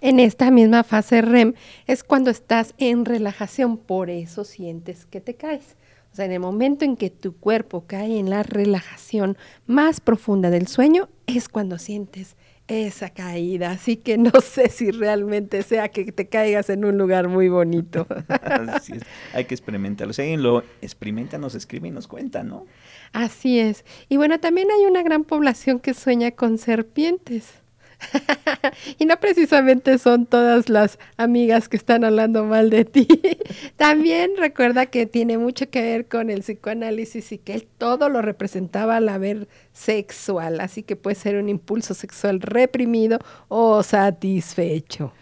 En 0.00 0.20
esta 0.20 0.50
misma 0.50 0.84
fase 0.84 1.22
REM 1.22 1.54
es 1.86 2.04
cuando 2.04 2.30
estás 2.30 2.74
en 2.78 3.04
relajación, 3.04 3.78
por 3.78 4.10
eso 4.10 4.44
sientes 4.44 5.06
que 5.06 5.20
te 5.20 5.34
caes. 5.34 5.76
O 6.12 6.14
sea, 6.14 6.26
en 6.26 6.32
el 6.32 6.40
momento 6.40 6.84
en 6.84 6.96
que 6.96 7.08
tu 7.08 7.36
cuerpo 7.36 7.84
cae 7.86 8.18
en 8.18 8.28
la 8.28 8.42
relajación 8.42 9.38
más 9.66 10.00
profunda 10.00 10.50
del 10.50 10.66
sueño, 10.66 11.08
es 11.26 11.48
cuando 11.48 11.78
sientes 11.78 12.36
esa 12.72 13.10
caída. 13.10 13.70
Así 13.70 13.96
que 13.96 14.18
no 14.18 14.32
sé 14.42 14.68
si 14.68 14.90
realmente 14.90 15.62
sea 15.62 15.88
que 15.88 16.10
te 16.12 16.28
caigas 16.28 16.70
en 16.70 16.84
un 16.84 16.98
lugar 16.98 17.28
muy 17.28 17.48
bonito. 17.48 18.06
Así 18.28 18.94
es. 18.94 19.02
Hay 19.32 19.44
que 19.44 19.54
experimentarlo. 19.54 20.12
Si 20.12 20.22
alguien 20.22 20.42
lo 20.42 20.64
experimenta, 20.80 21.38
nos 21.38 21.54
escribe 21.54 21.88
y 21.88 21.90
nos 21.90 22.08
cuenta, 22.08 22.42
¿no? 22.42 22.66
Así 23.12 23.60
es. 23.60 23.84
Y 24.08 24.16
bueno, 24.16 24.40
también 24.40 24.68
hay 24.70 24.86
una 24.86 25.02
gran 25.02 25.24
población 25.24 25.80
que 25.80 25.94
sueña 25.94 26.30
con 26.32 26.58
serpientes. 26.58 27.61
y 28.98 29.06
no 29.06 29.16
precisamente 29.18 29.98
son 29.98 30.26
todas 30.26 30.68
las 30.68 30.98
amigas 31.16 31.68
que 31.68 31.76
están 31.76 32.04
hablando 32.04 32.44
mal 32.44 32.70
de 32.70 32.84
ti. 32.84 33.06
También 33.76 34.32
recuerda 34.36 34.86
que 34.86 35.06
tiene 35.06 35.38
mucho 35.38 35.70
que 35.70 35.82
ver 35.82 36.08
con 36.08 36.30
el 36.30 36.40
psicoanálisis 36.40 37.32
y 37.32 37.38
que 37.38 37.54
él 37.54 37.68
todo 37.78 38.08
lo 38.08 38.22
representaba 38.22 38.96
al 38.96 39.08
haber 39.08 39.48
sexual, 39.72 40.60
así 40.60 40.82
que 40.82 40.96
puede 40.96 41.16
ser 41.16 41.36
un 41.36 41.48
impulso 41.48 41.94
sexual 41.94 42.40
reprimido 42.40 43.18
o 43.48 43.82
satisfecho. 43.82 45.12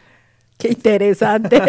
Qué 0.60 0.68
interesante. 0.68 1.56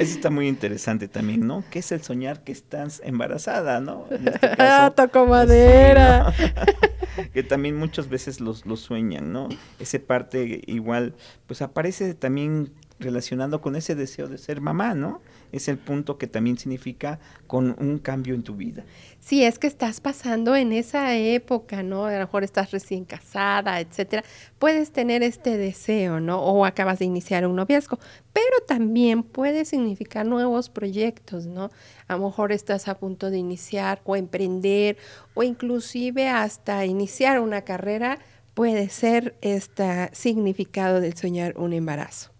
Eso 0.00 0.14
está 0.14 0.30
muy 0.30 0.48
interesante 0.48 1.08
también, 1.08 1.46
¿no? 1.46 1.62
¿Qué 1.70 1.80
es 1.80 1.92
el 1.92 2.02
soñar 2.02 2.42
que 2.42 2.52
estás 2.52 3.02
embarazada, 3.04 3.80
no? 3.80 4.06
Este 4.10 4.32
ah, 4.58 4.92
toco 4.96 5.26
madera. 5.26 6.32
que 7.34 7.42
también 7.42 7.76
muchas 7.76 8.08
veces 8.08 8.40
los, 8.40 8.64
los 8.64 8.80
sueñan, 8.80 9.32
¿no? 9.32 9.48
Ese 9.78 10.00
parte 10.00 10.62
igual, 10.66 11.14
pues 11.46 11.60
aparece 11.60 12.14
también 12.14 12.72
relacionado 13.00 13.60
con 13.60 13.76
ese 13.76 13.94
deseo 13.94 14.28
de 14.28 14.38
ser 14.38 14.60
mamá, 14.60 14.94
¿no? 14.94 15.20
Es 15.52 15.68
el 15.68 15.78
punto 15.78 16.18
que 16.18 16.26
también 16.26 16.58
significa 16.58 17.18
con 17.46 17.74
un 17.78 17.98
cambio 17.98 18.34
en 18.34 18.42
tu 18.42 18.54
vida. 18.54 18.84
Sí, 19.18 19.42
es 19.42 19.58
que 19.58 19.66
estás 19.66 20.00
pasando 20.00 20.54
en 20.54 20.72
esa 20.72 21.16
época, 21.16 21.82
¿no? 21.82 22.06
A 22.06 22.12
lo 22.12 22.18
mejor 22.18 22.44
estás 22.44 22.70
recién 22.70 23.04
casada, 23.04 23.80
etcétera. 23.80 24.22
Puedes 24.58 24.92
tener 24.92 25.22
este 25.22 25.56
deseo, 25.56 26.20
¿no? 26.20 26.40
O 26.40 26.64
acabas 26.64 26.98
de 26.98 27.06
iniciar 27.06 27.46
un 27.46 27.56
noviazgo, 27.56 27.98
pero 28.32 28.64
también 28.68 29.22
puede 29.22 29.64
significar 29.64 30.26
nuevos 30.26 30.68
proyectos, 30.68 31.46
¿no? 31.46 31.70
A 32.06 32.16
lo 32.16 32.26
mejor 32.26 32.52
estás 32.52 32.86
a 32.88 32.98
punto 32.98 33.30
de 33.30 33.38
iniciar 33.38 34.00
o 34.04 34.16
emprender 34.16 34.96
o 35.34 35.42
inclusive 35.42 36.28
hasta 36.28 36.84
iniciar 36.84 37.40
una 37.40 37.62
carrera 37.62 38.18
puede 38.54 38.88
ser 38.88 39.36
este 39.40 40.10
significado 40.12 41.00
del 41.00 41.16
soñar 41.16 41.56
un 41.56 41.72
embarazo. 41.72 42.30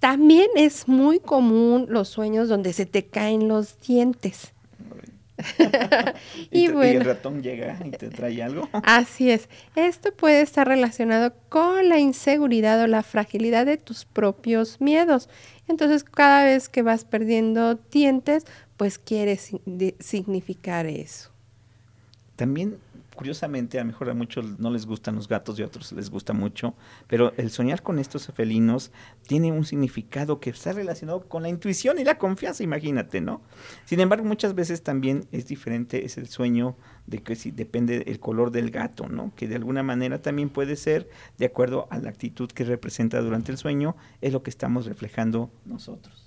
También 0.00 0.48
es 0.56 0.88
muy 0.88 1.20
común 1.20 1.86
los 1.88 2.08
sueños 2.08 2.48
donde 2.48 2.72
se 2.72 2.86
te 2.86 3.06
caen 3.06 3.48
los 3.48 3.80
dientes. 3.80 4.52
y, 6.50 6.66
el 6.66 7.04
ratón 7.04 7.42
llega 7.42 7.78
y 7.84 7.90
te 7.90 8.08
trae 8.08 8.42
algo. 8.42 8.68
Así 8.84 9.30
es. 9.30 9.48
Esto 9.74 10.12
puede 10.12 10.40
estar 10.40 10.66
relacionado 10.66 11.34
con 11.48 11.88
la 11.88 11.98
inseguridad 11.98 12.80
o 12.82 12.86
la 12.86 13.02
fragilidad 13.02 13.66
de 13.66 13.76
tus 13.76 14.04
propios 14.04 14.80
miedos. 14.80 15.28
Entonces, 15.68 16.04
cada 16.04 16.44
vez 16.44 16.68
que 16.68 16.82
vas 16.82 17.04
perdiendo 17.04 17.74
dientes, 17.74 18.44
pues 18.76 18.98
quiere 18.98 19.38
significar 19.98 20.86
eso. 20.86 21.30
También 22.36 22.78
curiosamente, 23.16 23.78
a 23.78 23.82
lo 23.82 23.88
mejor 23.88 24.10
a 24.10 24.14
muchos 24.14 24.58
no 24.58 24.70
les 24.70 24.86
gustan 24.86 25.16
los 25.16 25.26
gatos 25.26 25.58
y 25.58 25.62
a 25.62 25.66
otros 25.66 25.92
les 25.92 26.10
gusta 26.10 26.32
mucho, 26.32 26.74
pero 27.08 27.32
el 27.36 27.50
soñar 27.50 27.82
con 27.82 27.98
estos 27.98 28.26
felinos 28.28 28.92
tiene 29.26 29.50
un 29.50 29.64
significado 29.64 30.38
que 30.38 30.50
está 30.50 30.72
relacionado 30.72 31.28
con 31.28 31.42
la 31.42 31.48
intuición 31.48 31.98
y 31.98 32.04
la 32.04 32.18
confianza, 32.18 32.62
imagínate, 32.62 33.20
¿no? 33.20 33.42
Sin 33.84 34.00
embargo, 34.00 34.24
muchas 34.24 34.54
veces 34.54 34.82
también 34.82 35.26
es 35.32 35.46
diferente, 35.46 36.04
es 36.04 36.18
el 36.18 36.28
sueño 36.28 36.76
de 37.06 37.22
que 37.22 37.34
si 37.34 37.50
depende 37.50 38.04
el 38.06 38.20
color 38.20 38.50
del 38.50 38.70
gato, 38.70 39.08
¿no? 39.08 39.32
Que 39.34 39.48
de 39.48 39.56
alguna 39.56 39.82
manera 39.82 40.22
también 40.22 40.50
puede 40.50 40.76
ser 40.76 41.08
de 41.38 41.46
acuerdo 41.46 41.88
a 41.90 41.98
la 41.98 42.10
actitud 42.10 42.50
que 42.50 42.64
representa 42.64 43.20
durante 43.20 43.50
el 43.50 43.58
sueño, 43.58 43.96
es 44.20 44.32
lo 44.32 44.42
que 44.42 44.50
estamos 44.50 44.86
reflejando 44.86 45.50
nosotros. 45.64 46.25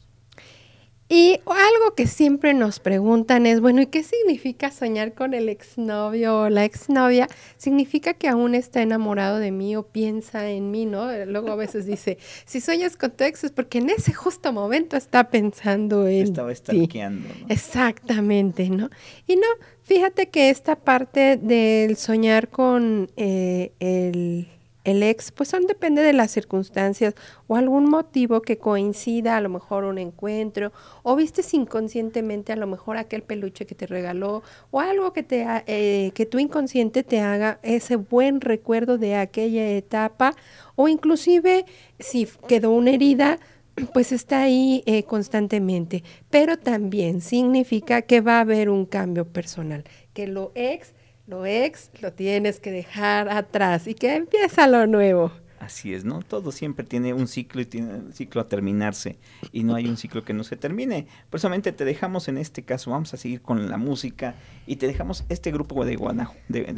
Y 1.12 1.40
algo 1.48 1.96
que 1.96 2.06
siempre 2.06 2.54
nos 2.54 2.80
preguntan 2.80 3.48
es, 3.48 3.62
bueno, 3.62 3.82
¿y 3.82 3.88
qué 3.88 4.04
significa 4.04 4.70
soñar 4.70 5.16
con 5.16 5.34
el 5.34 5.50
exnovio 5.50 6.42
o 6.42 6.50
la 6.50 6.66
exnovia? 6.66 7.28
Significa 7.58 8.14
que 8.14 8.28
aún 8.28 8.54
está 8.54 8.84
enamorado 8.84 9.40
de 9.40 9.50
mí 9.50 9.76
o 9.76 9.82
piensa 9.82 10.48
en 10.52 10.70
mí, 10.70 10.86
¿no? 10.86 11.12
Luego 11.26 11.52
a 11.52 11.56
veces 11.56 11.88
dice, 11.88 12.20
si 12.46 12.62
sueñas 12.62 12.96
con 12.96 13.10
tu 13.10 13.24
ex 13.24 13.44
es 13.44 13.52
porque 13.52 13.80
en 13.80 13.90
ese 13.90 14.14
justo 14.14 14.54
momento 14.54 14.98
está 14.98 15.32
pensando 15.32 16.08
en 16.08 16.26
Estaba 16.26 16.52
¿no? 17.10 17.30
Exactamente, 17.50 18.70
¿no? 18.70 18.92
Y 19.26 19.36
no, 19.36 19.48
fíjate 19.82 20.30
que 20.30 20.52
esta 20.52 20.76
parte 20.76 21.38
del 21.38 21.98
soñar 21.98 22.50
con 22.50 23.10
eh, 23.18 23.72
el 23.80 24.48
el 24.84 25.04
ex, 25.04 25.32
pues 25.32 25.50
son 25.50 25.66
depende 25.68 26.02
de 26.02 26.14
las 26.14 26.32
circunstancias 26.32 27.14
o 27.48 27.56
algún 27.56 27.90
motivo 27.90 28.42
que 28.42 28.58
coincida, 28.58 29.38
a 29.38 29.42
lo 29.42 29.50
mejor 29.50 29.84
un 29.84 29.98
encuentro, 29.98 30.72
o 31.04 31.16
vistes 31.16 31.54
inconscientemente 31.54 32.54
a 32.54 32.56
lo 32.56 32.68
mejor 32.68 32.98
aquel 32.98 33.22
peluche 33.22 33.66
que 33.66 33.76
te 33.76 33.88
regaló, 33.88 34.42
o 34.72 34.80
algo 34.80 35.14
que 35.14 35.24
te 35.24 35.46
eh, 35.68 36.12
que 36.14 36.26
tu 36.26 36.40
inconsciente 36.40 37.04
te 37.04 37.20
haga 37.20 37.60
ese 37.64 37.98
buen 37.98 38.42
recuerdo 38.42 38.98
de 38.98 39.16
aquella 39.16 39.70
etapa, 39.70 40.34
o 40.76 40.88
inclusive 40.88 41.66
si 42.00 42.28
quedó 42.48 42.72
una 42.72 42.92
herida, 42.92 43.40
pues 43.94 44.12
está 44.12 44.42
ahí 44.44 44.84
eh, 44.86 45.04
constantemente, 45.04 46.04
pero 46.30 46.58
también 46.58 47.22
significa 47.22 48.02
que 48.02 48.22
va 48.22 48.38
a 48.38 48.42
haber 48.42 48.70
un 48.70 48.86
cambio 48.86 49.26
personal, 49.26 49.84
que 50.14 50.28
lo 50.28 50.52
ex 50.56 50.94
lo 51.30 51.46
ex 51.46 51.92
lo 52.02 52.12
tienes 52.12 52.60
que 52.60 52.72
dejar 52.72 53.30
atrás 53.30 53.88
y 53.88 53.94
que 53.94 54.16
empieza 54.16 54.68
lo 54.68 54.88
nuevo. 54.88 55.32
Así 55.60 55.94
es, 55.94 56.04
¿no? 56.06 56.22
Todo 56.22 56.52
siempre 56.52 56.86
tiene 56.86 57.14
un 57.14 57.28
ciclo 57.28 57.62
y 57.62 57.66
tiene 57.66 57.94
un 57.94 58.14
ciclo 58.14 58.42
a 58.42 58.48
terminarse 58.48 59.20
y 59.52 59.64
no 59.64 59.76
hay 59.76 59.88
un 59.88 59.98
ciclo 59.98 60.24
que 60.24 60.34
no 60.34 60.44
se 60.44 60.56
termine. 60.56 61.06
Precisamente 61.30 61.72
te 61.72 61.86
dejamos 61.86 62.30
en 62.30 62.38
este 62.40 62.64
caso, 62.64 62.92
vamos 62.92 63.14
a 63.14 63.18
seguir 63.18 63.42
con 63.42 63.70
la 63.70 63.78
música 63.78 64.36
y 64.66 64.78
te 64.78 64.88
dejamos 64.88 65.26
este 65.30 65.52
grupo 65.52 65.86
de, 65.86 65.98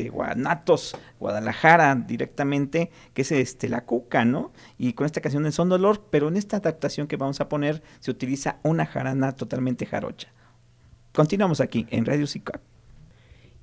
Guanatos, 0.10 0.98
Guadalajara 1.20 1.96
directamente, 1.96 2.90
que 3.14 3.22
es 3.22 3.32
este 3.32 3.70
La 3.70 3.86
Cuca, 3.86 4.26
¿no? 4.26 4.52
Y 4.78 4.94
con 4.94 5.06
esta 5.06 5.22
canción 5.22 5.44
de 5.44 5.54
Son 5.54 5.70
Dolor, 5.70 6.08
pero 6.10 6.28
en 6.28 6.36
esta 6.36 6.58
adaptación 6.58 7.08
que 7.08 7.16
vamos 7.16 7.40
a 7.40 7.48
poner 7.48 7.84
se 8.00 8.12
utiliza 8.12 8.58
una 8.64 8.86
jarana 8.86 9.34
totalmente 9.34 9.86
jarocha. 9.86 10.34
Continuamos 11.14 11.62
aquí 11.62 11.86
en 11.92 12.06
Radio 12.06 12.26
Sica. 12.28 12.60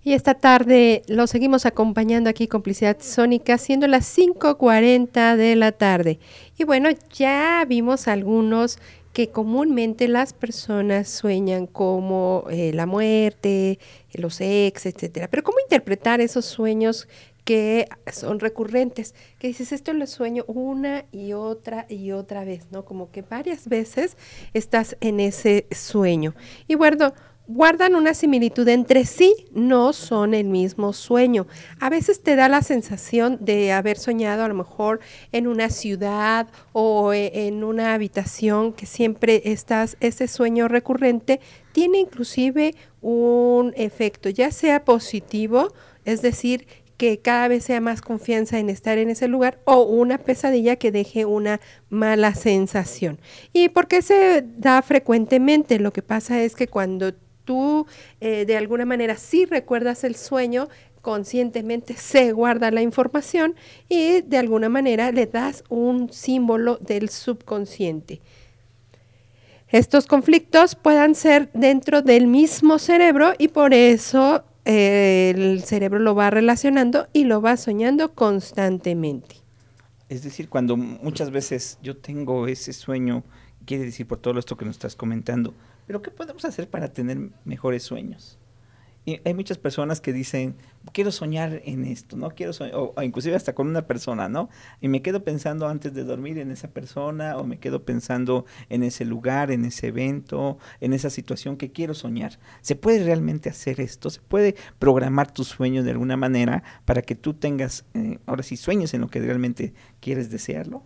Y 0.09 0.15
esta 0.15 0.33
tarde 0.33 1.03
lo 1.07 1.27
seguimos 1.27 1.67
acompañando 1.67 2.31
aquí 2.31 2.49
Complicidad 2.49 2.97
Sónica, 2.99 3.59
siendo 3.59 3.87
las 3.87 4.07
5.40 4.17 5.37
de 5.37 5.55
la 5.55 5.73
tarde. 5.73 6.19
Y 6.57 6.65
bueno, 6.65 6.89
ya 7.13 7.63
vimos 7.69 8.09
algunos 8.09 8.79
que 9.13 9.29
comúnmente 9.29 10.09
las 10.09 10.33
personas 10.33 11.11
sueñan 11.11 11.67
como 11.67 12.47
eh, 12.51 12.73
la 12.73 12.87
muerte, 12.87 13.79
los 14.15 14.41
ex, 14.41 14.87
etcétera. 14.87 15.29
Pero 15.29 15.43
¿cómo 15.43 15.59
interpretar 15.61 16.23
esos 16.23 16.47
sueños 16.47 17.07
que 17.45 17.87
son 18.11 18.41
recurrentes? 18.41 19.15
Que 19.39 19.49
dices, 19.49 19.73
esto 19.73 19.93
lo 19.93 20.07
sueño 20.07 20.43
una 20.47 21.05
y 21.13 21.35
otra 21.35 21.85
y 21.87 22.13
otra 22.13 22.45
vez, 22.45 22.69
¿no? 22.71 22.87
Como 22.87 23.11
que 23.11 23.21
varias 23.21 23.69
veces 23.69 24.17
estás 24.55 24.97
en 25.03 25.21
ese 25.21 25.67
sueño. 25.71 26.35
Y 26.67 26.77
bueno, 26.77 27.13
guardan 27.49 27.95
una 27.95 28.13
similitud 28.13 28.69
entre 28.69 29.07
sí, 29.07 29.47
no 29.53 29.95
son 29.95 30.35
el 30.35 30.47
mismo 30.49 30.93
sueño. 30.93 31.47
A 31.81 31.89
veces 31.89 32.23
te 32.23 32.37
da 32.37 32.49
la 32.49 32.63
sensación 32.63 33.39
de 33.41 33.73
haber 33.73 33.99
soñado 33.99 34.45
a 34.45 34.49
lo 34.49 34.55
mejor 34.55 35.01
en 35.33 35.47
una 35.49 35.71
ciudad 35.71 36.47
o 36.73 37.15
e, 37.15 37.49
en 37.49 37.65
una 37.65 37.95
habitación 37.95 38.75
que 38.75 38.85
siempre 38.85 39.41
estás, 39.47 39.97
ese 40.01 40.29
sueño 40.29 40.69
recurrente 40.69 41.41
tiene 41.73 41.99
inclusive 42.01 42.75
un 43.01 43.73
efecto, 43.77 44.29
ya 44.29 44.51
sea 44.51 44.85
positivo, 44.85 45.73
es 46.05 46.21
decir, 46.21 46.67
que 46.99 47.21
cada 47.21 47.49
vez 47.49 47.65
sea 47.65 47.81
más 47.81 48.03
confianza 48.03 48.59
en 48.59 48.69
estar 48.69 48.99
en 48.99 49.09
ese 49.09 49.29
lugar 49.29 49.61
o 49.65 49.83
una 49.85 50.19
pesadilla 50.19 50.77
que 50.77 50.91
deje 50.91 51.25
una 51.25 51.61
mala 51.89 52.35
sensación. 52.35 53.21
¿Y 53.53 53.69
por 53.69 53.87
qué 53.87 54.03
se 54.03 54.45
da 54.59 54.83
frecuentemente? 54.83 55.79
Lo 55.79 55.93
que 55.93 56.03
pasa 56.03 56.43
es 56.43 56.57
que 56.57 56.67
cuando 56.67 57.13
tú 57.49 57.87
eh, 58.21 58.45
de 58.45 58.59
alguna 58.59 58.85
manera 58.85 59.17
sí 59.17 59.47
recuerdas 59.47 60.05
el 60.05 60.17
sueño, 60.17 60.69
conscientemente 61.01 61.95
se 61.95 62.33
guarda 62.33 62.71
la 62.71 62.83
información 62.83 63.55
y 63.89 64.21
de 64.21 64.37
alguna 64.37 64.69
manera 64.69 65.11
le 65.13 65.25
das 65.25 65.65
un 65.71 66.13
símbolo 66.13 66.77
del 66.77 67.09
subconsciente. 67.09 68.21
Estos 69.71 70.07
conflictos 70.07 70.75
puedan 70.75 71.15
ser 71.15 71.51
dentro 71.55 72.03
del 72.03 72.27
mismo 72.27 72.79
cerebro 72.79 73.33
y 73.39 73.49
por 73.49 73.73
eso 73.73 74.45
eh, 74.67 75.33
el 75.35 75.63
cerebro 75.63 76.01
lo 76.01 76.15
va 76.15 76.29
relacionando 76.29 77.09
y 77.15 77.25
lo 77.25 77.41
va 77.41 77.57
soñando 77.57 78.13
constantemente. 78.13 79.37
Es 80.11 80.23
decir, 80.23 80.51
cuando 80.51 80.77
muchas 80.77 81.31
veces 81.31 81.79
yo 81.83 81.97
tengo 81.97 82.47
ese 82.47 82.75
sueño, 82.75 83.25
quiere 83.65 83.85
decir 83.85 84.07
por 84.07 84.19
todo 84.19 84.39
esto 84.39 84.57
que 84.59 84.67
nos 84.67 84.77
estás 84.77 84.97
comentando, 84.97 85.55
pero 85.89 86.03
¿qué 86.03 86.11
podemos 86.11 86.45
hacer 86.45 86.69
para 86.69 86.93
tener 86.93 87.19
mejores 87.47 87.83
sueños? 87.83 88.39
Hay 89.25 89.33
muchas 89.33 89.57
personas 89.57 90.03
que 90.03 90.13
dicen, 90.13 90.55
quiero 90.93 91.11
soñar 91.11 91.63
en 91.65 91.87
esto, 91.87 92.15
¿no? 92.15 92.29
Quiero 92.29 92.53
soñar, 92.53 92.75
o, 92.77 92.95
inclusive 93.03 93.35
hasta 93.35 93.55
con 93.55 93.67
una 93.67 93.87
persona, 93.87 94.29
¿no? 94.29 94.51
Y 94.83 94.89
me 94.89 95.01
quedo 95.01 95.25
pensando 95.25 95.67
antes 95.67 95.95
de 95.95 96.05
dormir 96.05 96.37
en 96.37 96.51
esa 96.51 96.69
persona, 96.69 97.39
o 97.39 97.45
me 97.45 97.59
quedo 97.59 97.87
pensando 97.87 98.45
en 98.69 98.83
ese 98.83 99.07
lugar, 99.07 99.51
en 99.51 99.65
ese 99.65 99.87
evento, 99.87 100.59
en 100.83 100.93
esa 100.93 101.09
situación 101.09 101.57
que 101.57 101.73
quiero 101.73 101.95
soñar. 101.95 102.39
¿Se 102.61 102.77
puede 102.77 103.03
realmente 103.03 103.49
hacer 103.49 103.81
esto? 103.81 104.11
¿Se 104.11 104.21
puede 104.21 104.57
programar 104.79 105.33
tus 105.33 105.49
sueños 105.49 105.87
de 105.87 105.93
alguna 105.93 106.19
manera 106.19 106.63
para 106.85 107.01
que 107.01 107.15
tú 107.15 107.33
tengas, 107.33 107.87
eh, 107.95 108.19
ahora 108.27 108.43
sí, 108.43 108.59
sueños 108.59 108.93
en 108.93 109.01
lo 109.01 109.09
que 109.09 109.21
realmente 109.21 109.73
quieres 110.01 110.29
desearlo? 110.29 110.83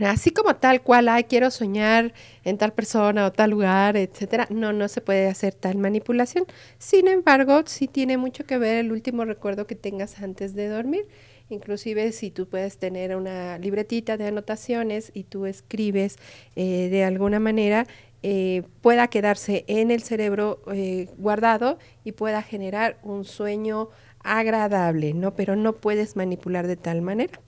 Así 0.00 0.30
como 0.30 0.56
tal 0.56 0.82
cual, 0.82 1.08
ay, 1.08 1.24
quiero 1.24 1.50
soñar 1.50 2.12
en 2.44 2.58
tal 2.58 2.72
persona 2.72 3.26
o 3.26 3.32
tal 3.32 3.50
lugar, 3.50 3.96
etcétera, 3.96 4.46
no, 4.50 4.72
no 4.72 4.88
se 4.88 5.00
puede 5.00 5.26
hacer 5.26 5.54
tal 5.54 5.76
manipulación. 5.78 6.44
Sin 6.78 7.08
embargo, 7.08 7.62
sí 7.66 7.88
tiene 7.88 8.16
mucho 8.16 8.44
que 8.44 8.58
ver 8.58 8.76
el 8.76 8.92
último 8.92 9.24
recuerdo 9.24 9.66
que 9.66 9.74
tengas 9.74 10.20
antes 10.20 10.54
de 10.54 10.68
dormir. 10.68 11.06
Inclusive 11.50 12.12
si 12.12 12.30
tú 12.30 12.46
puedes 12.48 12.78
tener 12.78 13.16
una 13.16 13.58
libretita 13.58 14.16
de 14.16 14.26
anotaciones 14.26 15.10
y 15.14 15.24
tú 15.24 15.46
escribes 15.46 16.16
eh, 16.56 16.88
de 16.90 17.04
alguna 17.04 17.40
manera, 17.40 17.86
eh, 18.22 18.64
pueda 18.82 19.08
quedarse 19.08 19.64
en 19.68 19.90
el 19.90 20.02
cerebro 20.02 20.60
eh, 20.72 21.08
guardado 21.16 21.78
y 22.04 22.12
pueda 22.12 22.42
generar 22.42 22.98
un 23.02 23.24
sueño 23.24 23.90
agradable, 24.24 25.14
¿no? 25.14 25.34
Pero 25.34 25.56
no 25.56 25.74
puedes 25.74 26.16
manipular 26.16 26.66
de 26.66 26.76
tal 26.76 27.00
manera. 27.00 27.40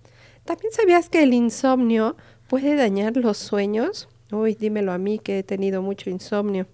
También 0.44 0.72
sabías 0.72 1.08
que 1.10 1.22
el 1.22 1.34
insomnio 1.34 2.16
puede 2.50 2.74
dañar 2.74 3.16
los 3.16 3.38
sueños. 3.38 4.08
Uy, 4.32 4.56
dímelo 4.56 4.90
a 4.90 4.98
mí 4.98 5.20
que 5.20 5.38
he 5.38 5.42
tenido 5.44 5.82
mucho 5.82 6.10
insomnio. 6.10 6.66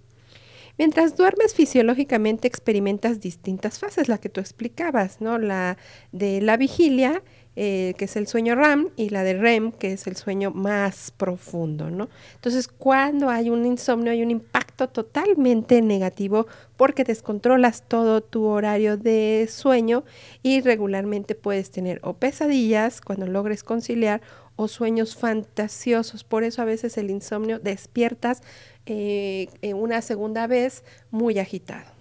Mientras 0.79 1.17
duermes 1.17 1.55
fisiológicamente 1.55 2.49
experimentas 2.49 3.21
distintas 3.21 3.79
fases, 3.79 4.09
la 4.09 4.17
que 4.17 4.31
tú 4.31 4.41
explicabas, 4.41 5.21
¿no? 5.21 5.39
La 5.39 5.77
de 6.13 6.41
la 6.41 6.57
vigilia, 6.57 7.23
eh, 7.57 7.95
que 7.99 8.07
es 8.07 8.17
el 8.17 8.27
sueño 8.27 8.55
RAM, 8.55 8.89
y 8.97 9.11
la 9.11 9.23
de 9.23 9.35
REM, 9.35 9.71
que 9.73 9.93
es 9.93 10.07
el 10.07 10.17
sueño 10.17 10.51
más 10.51 11.11
profundo, 11.11 11.91
¿no? 11.91 12.09
Entonces, 12.35 12.69
cuando 12.69 13.29
hay 13.29 13.51
un 13.51 13.67
insomnio, 13.67 14.13
hay 14.13 14.23
un 14.23 14.31
impacto 14.31 14.89
totalmente 14.89 15.83
negativo 15.83 16.47
porque 16.77 17.05
descontrolas 17.05 17.83
todo 17.87 18.23
tu 18.23 18.45
horario 18.45 18.97
de 18.97 19.47
sueño 19.51 20.05
y 20.43 20.61
regularmente 20.63 21.35
puedes 21.35 21.71
tener 21.71 22.01
o 22.03 22.15
pesadillas 22.15 23.01
cuando 23.01 23.27
logres 23.27 23.63
conciliar 23.63 24.21
o 24.57 24.69
sueños 24.69 25.17
fantasiosos. 25.17 26.25
Por 26.25 26.45
eso 26.45 26.63
a 26.63 26.65
veces 26.65 26.99
el 26.99 27.11
insomnio 27.11 27.59
despiertas 27.59 28.43
eh, 28.87 29.49
una 29.75 30.03
segunda 30.03 30.47
vez 30.47 30.85
muy 31.11 31.39
agitado. 31.39 31.97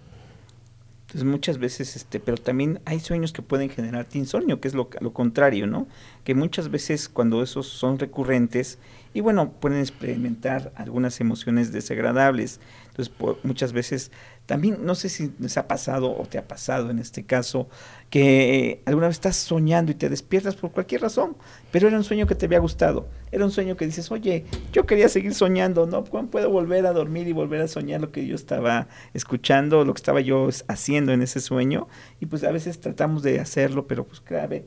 Entonces 1.02 1.24
muchas 1.24 1.58
veces, 1.58 1.94
este, 1.94 2.18
pero 2.18 2.36
también 2.36 2.80
hay 2.84 2.98
sueños 2.98 3.32
que 3.32 3.40
pueden 3.40 3.70
generarte 3.70 4.18
insomnio, 4.18 4.60
que 4.60 4.66
es 4.66 4.74
lo, 4.74 4.90
lo 5.00 5.12
contrario, 5.12 5.68
¿no? 5.68 5.86
Que 6.24 6.34
muchas 6.34 6.68
veces 6.68 7.08
cuando 7.08 7.44
esos 7.44 7.68
son 7.68 8.00
recurrentes, 8.00 8.80
y 9.14 9.20
bueno, 9.20 9.52
pueden 9.52 9.78
experimentar 9.78 10.72
algunas 10.74 11.20
emociones 11.20 11.72
desagradables. 11.72 12.60
Entonces, 12.88 13.14
muchas 13.44 13.72
veces 13.72 14.10
también, 14.46 14.78
no 14.86 14.94
sé 14.94 15.08
si 15.08 15.32
les 15.40 15.56
ha 15.58 15.66
pasado 15.66 16.16
o 16.16 16.24
te 16.24 16.38
ha 16.38 16.46
pasado 16.46 16.90
en 16.90 17.00
este 17.00 17.24
caso, 17.24 17.68
que 18.10 18.80
alguna 18.86 19.08
vez 19.08 19.16
estás 19.16 19.36
soñando 19.36 19.90
y 19.90 19.96
te 19.96 20.08
despiertas 20.08 20.54
por 20.54 20.70
cualquier 20.70 21.02
razón, 21.02 21.36
pero 21.72 21.88
era 21.88 21.96
un 21.96 22.04
sueño 22.04 22.26
que 22.26 22.36
te 22.36 22.46
había 22.46 22.60
gustado. 22.60 23.08
Era 23.32 23.44
un 23.44 23.50
sueño 23.50 23.76
que 23.76 23.86
dices, 23.86 24.10
oye, 24.12 24.44
yo 24.72 24.86
quería 24.86 25.08
seguir 25.08 25.34
soñando, 25.34 25.86
¿no? 25.86 26.04
¿Cuándo 26.04 26.30
puedo 26.30 26.48
volver 26.48 26.86
a 26.86 26.92
dormir 26.92 27.26
y 27.26 27.32
volver 27.32 27.60
a 27.60 27.68
soñar 27.68 28.00
lo 28.00 28.12
que 28.12 28.24
yo 28.24 28.36
estaba 28.36 28.86
escuchando, 29.12 29.84
lo 29.84 29.92
que 29.92 29.98
estaba 29.98 30.20
yo 30.20 30.48
haciendo 30.68 31.12
en 31.12 31.22
ese 31.22 31.40
sueño? 31.40 31.88
Y 32.20 32.26
pues 32.26 32.44
a 32.44 32.52
veces 32.52 32.80
tratamos 32.80 33.24
de 33.24 33.40
hacerlo, 33.40 33.88
pero 33.88 34.04
pues 34.06 34.24
grave 34.24 34.64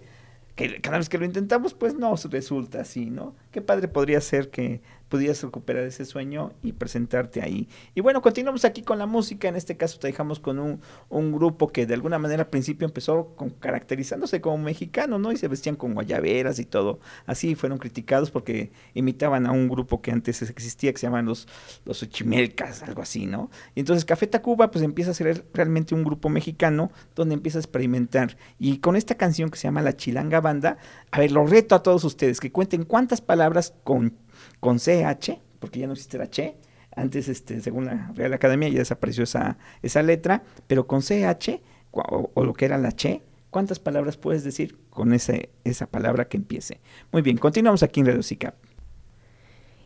que 0.60 0.82
cada 0.82 0.98
vez 0.98 1.08
que 1.08 1.18
lo 1.18 1.24
intentamos, 1.24 1.74
pues 1.74 1.96
no 1.96 2.14
resulta 2.30 2.82
así, 2.82 3.10
¿no? 3.10 3.34
Qué 3.52 3.62
padre 3.62 3.88
podría 3.88 4.20
ser 4.20 4.50
que 4.50 4.82
pudieras 5.10 5.42
recuperar 5.44 5.84
ese 5.84 6.06
sueño 6.06 6.54
y 6.64 6.74
presentarte 6.74 7.42
ahí. 7.42 7.68
Y 7.96 8.02
bueno, 8.02 8.22
continuamos 8.22 8.64
aquí 8.64 8.84
con 8.84 9.00
la 9.00 9.06
música, 9.06 9.48
en 9.48 9.56
este 9.56 9.76
caso 9.76 10.00
te 10.00 10.08
dejamos 10.08 10.40
con 10.40 10.60
un, 10.60 10.82
un 11.10 11.32
grupo 11.32 11.68
que 11.68 11.86
de 11.86 11.96
alguna 11.96 12.20
manera 12.20 12.44
al 12.44 12.50
principio 12.50 12.88
empezó 12.88 13.34
con, 13.36 13.50
caracterizándose 13.50 14.40
como 14.40 14.60
mexicano, 14.60 15.20
¿no? 15.20 15.32
Y 15.32 15.38
se 15.38 15.48
vestían 15.48 15.76
con 15.76 15.94
guayaberas 15.94 16.60
y 16.60 16.66
todo. 16.66 17.00
Así 17.26 17.56
fueron 17.56 17.80
criticados 17.80 18.32
porque 18.32 18.72
imitaban 18.94 19.48
a 19.48 19.52
un 19.52 19.68
grupo 19.68 20.02
que 20.02 20.12
antes 20.12 20.42
existía, 20.42 20.94
que 20.94 21.00
se 21.00 21.08
llaman 21.08 21.26
los, 21.26 21.48
los 21.86 22.04
Ochimelcas, 22.04 22.84
algo 22.84 23.02
así, 23.02 23.26
¿no? 23.26 23.50
Y 23.76 23.82
entonces 23.82 24.06
Café 24.06 24.28
Tacuba 24.28 24.70
pues 24.72 24.84
empieza 24.84 25.12
a 25.12 25.16
ser 25.16 25.46
realmente 25.54 25.96
un 25.96 26.04
grupo 26.04 26.30
mexicano 26.30 26.92
donde 27.16 27.34
empieza 27.34 27.58
a 27.58 27.62
experimentar. 27.62 28.38
Y 28.60 28.78
con 28.78 28.96
esta 28.96 29.16
canción 29.16 29.50
que 29.50 29.58
se 29.58 29.64
llama 29.68 29.82
La 29.82 29.98
Chilanga 29.98 30.40
Banda, 30.40 30.78
a 31.12 31.20
ver, 31.20 31.32
lo 31.32 31.46
reto 31.48 31.76
a 31.76 31.84
todos 31.84 32.04
ustedes 32.04 32.40
que 32.40 32.52
cuenten 32.52 32.84
cuántas 32.84 33.22
palabras 33.22 33.74
con 33.84 34.14
con 34.60 34.78
CH, 34.78 35.40
porque 35.60 35.80
ya 35.80 35.88
no 35.88 35.94
existe 35.94 36.18
la 36.18 36.30
Che. 36.30 36.58
Antes, 36.96 37.30
este, 37.30 37.62
según 37.62 37.86
la 37.86 38.12
Real 38.16 38.34
Academia, 38.34 38.68
ya 38.70 38.80
desapareció 38.80 39.24
esa, 39.24 39.58
esa 39.82 40.02
letra, 40.02 40.44
pero 40.68 40.88
con 40.88 41.02
CH, 41.02 41.62
o, 41.92 42.44
lo 42.44 42.54
que 42.54 42.66
era 42.66 42.78
la 42.78 42.92
Che, 42.92 43.22
¿cuántas 43.50 43.80
palabras 43.80 44.18
puedes 44.18 44.44
decir 44.44 44.78
con 44.90 45.14
ese, 45.14 45.50
esa 45.64 45.88
palabra 45.88 46.28
que 46.28 46.38
empiece? 46.38 46.80
Muy 47.12 47.22
bien, 47.22 47.38
continuamos 47.38 47.84
aquí 47.84 48.00
en 48.00 48.08
Radio 48.08 48.24
SICAP. 48.24 48.56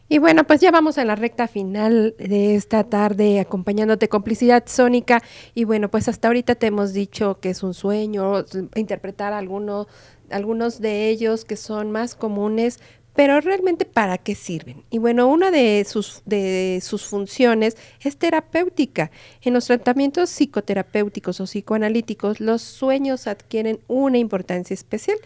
Y 0.10 0.20
bueno, 0.20 0.44
pues 0.44 0.60
ya 0.60 0.70
vamos 0.70 0.98
a 0.98 1.06
la 1.06 1.16
recta 1.16 1.48
final 1.48 2.14
de 2.20 2.56
esta 2.56 2.84
tarde 2.84 3.40
acompañándote 3.40 4.10
complicidad 4.10 4.64
sónica. 4.68 5.24
Y 5.56 5.64
bueno, 5.64 5.90
pues 5.90 6.08
hasta 6.08 6.28
ahorita 6.28 6.56
te 6.56 6.68
hemos 6.68 6.94
dicho 6.94 7.40
que 7.40 7.50
es 7.50 7.64
un 7.64 7.74
sueño 7.74 8.46
interpretar 8.76 9.34
alguno, 9.34 9.88
algunos 10.30 10.80
de 10.82 11.10
ellos 11.10 11.46
que 11.46 11.56
son 11.56 11.92
más 11.92 12.16
comunes, 12.16 12.80
pero 13.16 13.40
realmente 13.42 13.86
¿para 13.86 14.18
qué 14.18 14.36
sirven? 14.36 14.84
Y 14.90 14.98
bueno, 14.98 15.28
una 15.28 15.52
de 15.52 15.86
sus, 15.88 16.22
de 16.26 16.80
sus 16.82 17.06
funciones 17.06 17.78
es 18.02 18.18
terapéutica. 18.18 19.12
En 19.42 19.54
los 19.54 19.66
tratamientos 19.66 20.30
psicoterapéuticos 20.30 21.40
o 21.40 21.46
psicoanalíticos, 21.46 22.40
los 22.40 22.62
sueños 22.62 23.28
adquieren 23.28 23.80
una 23.88 24.18
importancia 24.18 24.74
especial, 24.74 25.18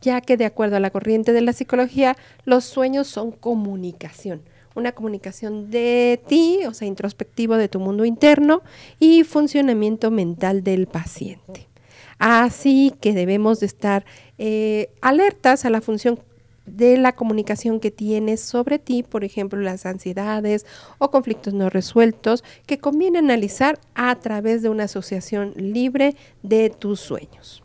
ya 0.00 0.20
que 0.20 0.36
de 0.36 0.44
acuerdo 0.44 0.76
a 0.76 0.80
la 0.80 0.90
corriente 0.90 1.32
de 1.32 1.40
la 1.40 1.52
psicología, 1.52 2.16
los 2.44 2.64
sueños 2.64 3.08
son 3.08 3.32
comunicación 3.32 4.42
una 4.74 4.92
comunicación 4.92 5.70
de 5.70 6.18
ti, 6.26 6.60
o 6.66 6.72
sea, 6.72 6.88
introspectivo 6.88 7.56
de 7.56 7.68
tu 7.68 7.78
mundo 7.78 8.06
interno 8.06 8.62
y 8.98 9.22
funcionamiento 9.24 10.10
mental 10.10 10.62
del 10.62 10.86
paciente. 10.86 11.68
Así 12.18 12.94
que 13.00 13.12
debemos 13.12 13.60
de 13.60 13.66
estar 13.66 14.04
eh, 14.38 14.90
alertas 15.00 15.64
a 15.64 15.70
la 15.70 15.80
función 15.80 16.18
de 16.66 16.96
la 16.96 17.12
comunicación 17.12 17.80
que 17.80 17.90
tienes 17.90 18.40
sobre 18.40 18.78
ti, 18.78 19.02
por 19.02 19.24
ejemplo, 19.24 19.60
las 19.60 19.86
ansiedades 19.86 20.66
o 20.98 21.10
conflictos 21.10 21.54
no 21.54 21.70
resueltos, 21.70 22.44
que 22.66 22.78
conviene 22.78 23.18
analizar 23.18 23.80
a 23.94 24.14
través 24.16 24.62
de 24.62 24.68
una 24.68 24.84
asociación 24.84 25.52
libre 25.56 26.16
de 26.42 26.70
tus 26.70 27.00
sueños. 27.00 27.62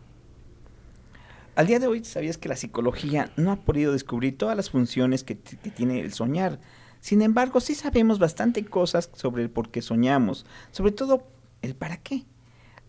Al 1.56 1.66
día 1.66 1.80
de 1.80 1.88
hoy, 1.88 2.04
¿sabías 2.04 2.38
que 2.38 2.50
la 2.50 2.56
psicología 2.56 3.32
no 3.36 3.52
ha 3.52 3.56
podido 3.56 3.92
descubrir 3.92 4.38
todas 4.38 4.56
las 4.56 4.70
funciones 4.70 5.24
que, 5.24 5.38
que 5.38 5.72
tiene 5.72 6.02
el 6.02 6.14
soñar? 6.14 6.60
Sin 7.00 7.22
embargo, 7.22 7.60
sí 7.60 7.74
sabemos 7.74 8.20
bastante 8.20 8.64
cosas 8.66 9.10
sobre 9.14 9.44
el 9.44 9.50
por 9.50 9.70
qué 9.70 9.82
soñamos, 9.82 10.46
sobre 10.72 10.92
todo 10.92 11.24
el 11.62 11.76
para 11.76 11.98
qué. 11.98 12.26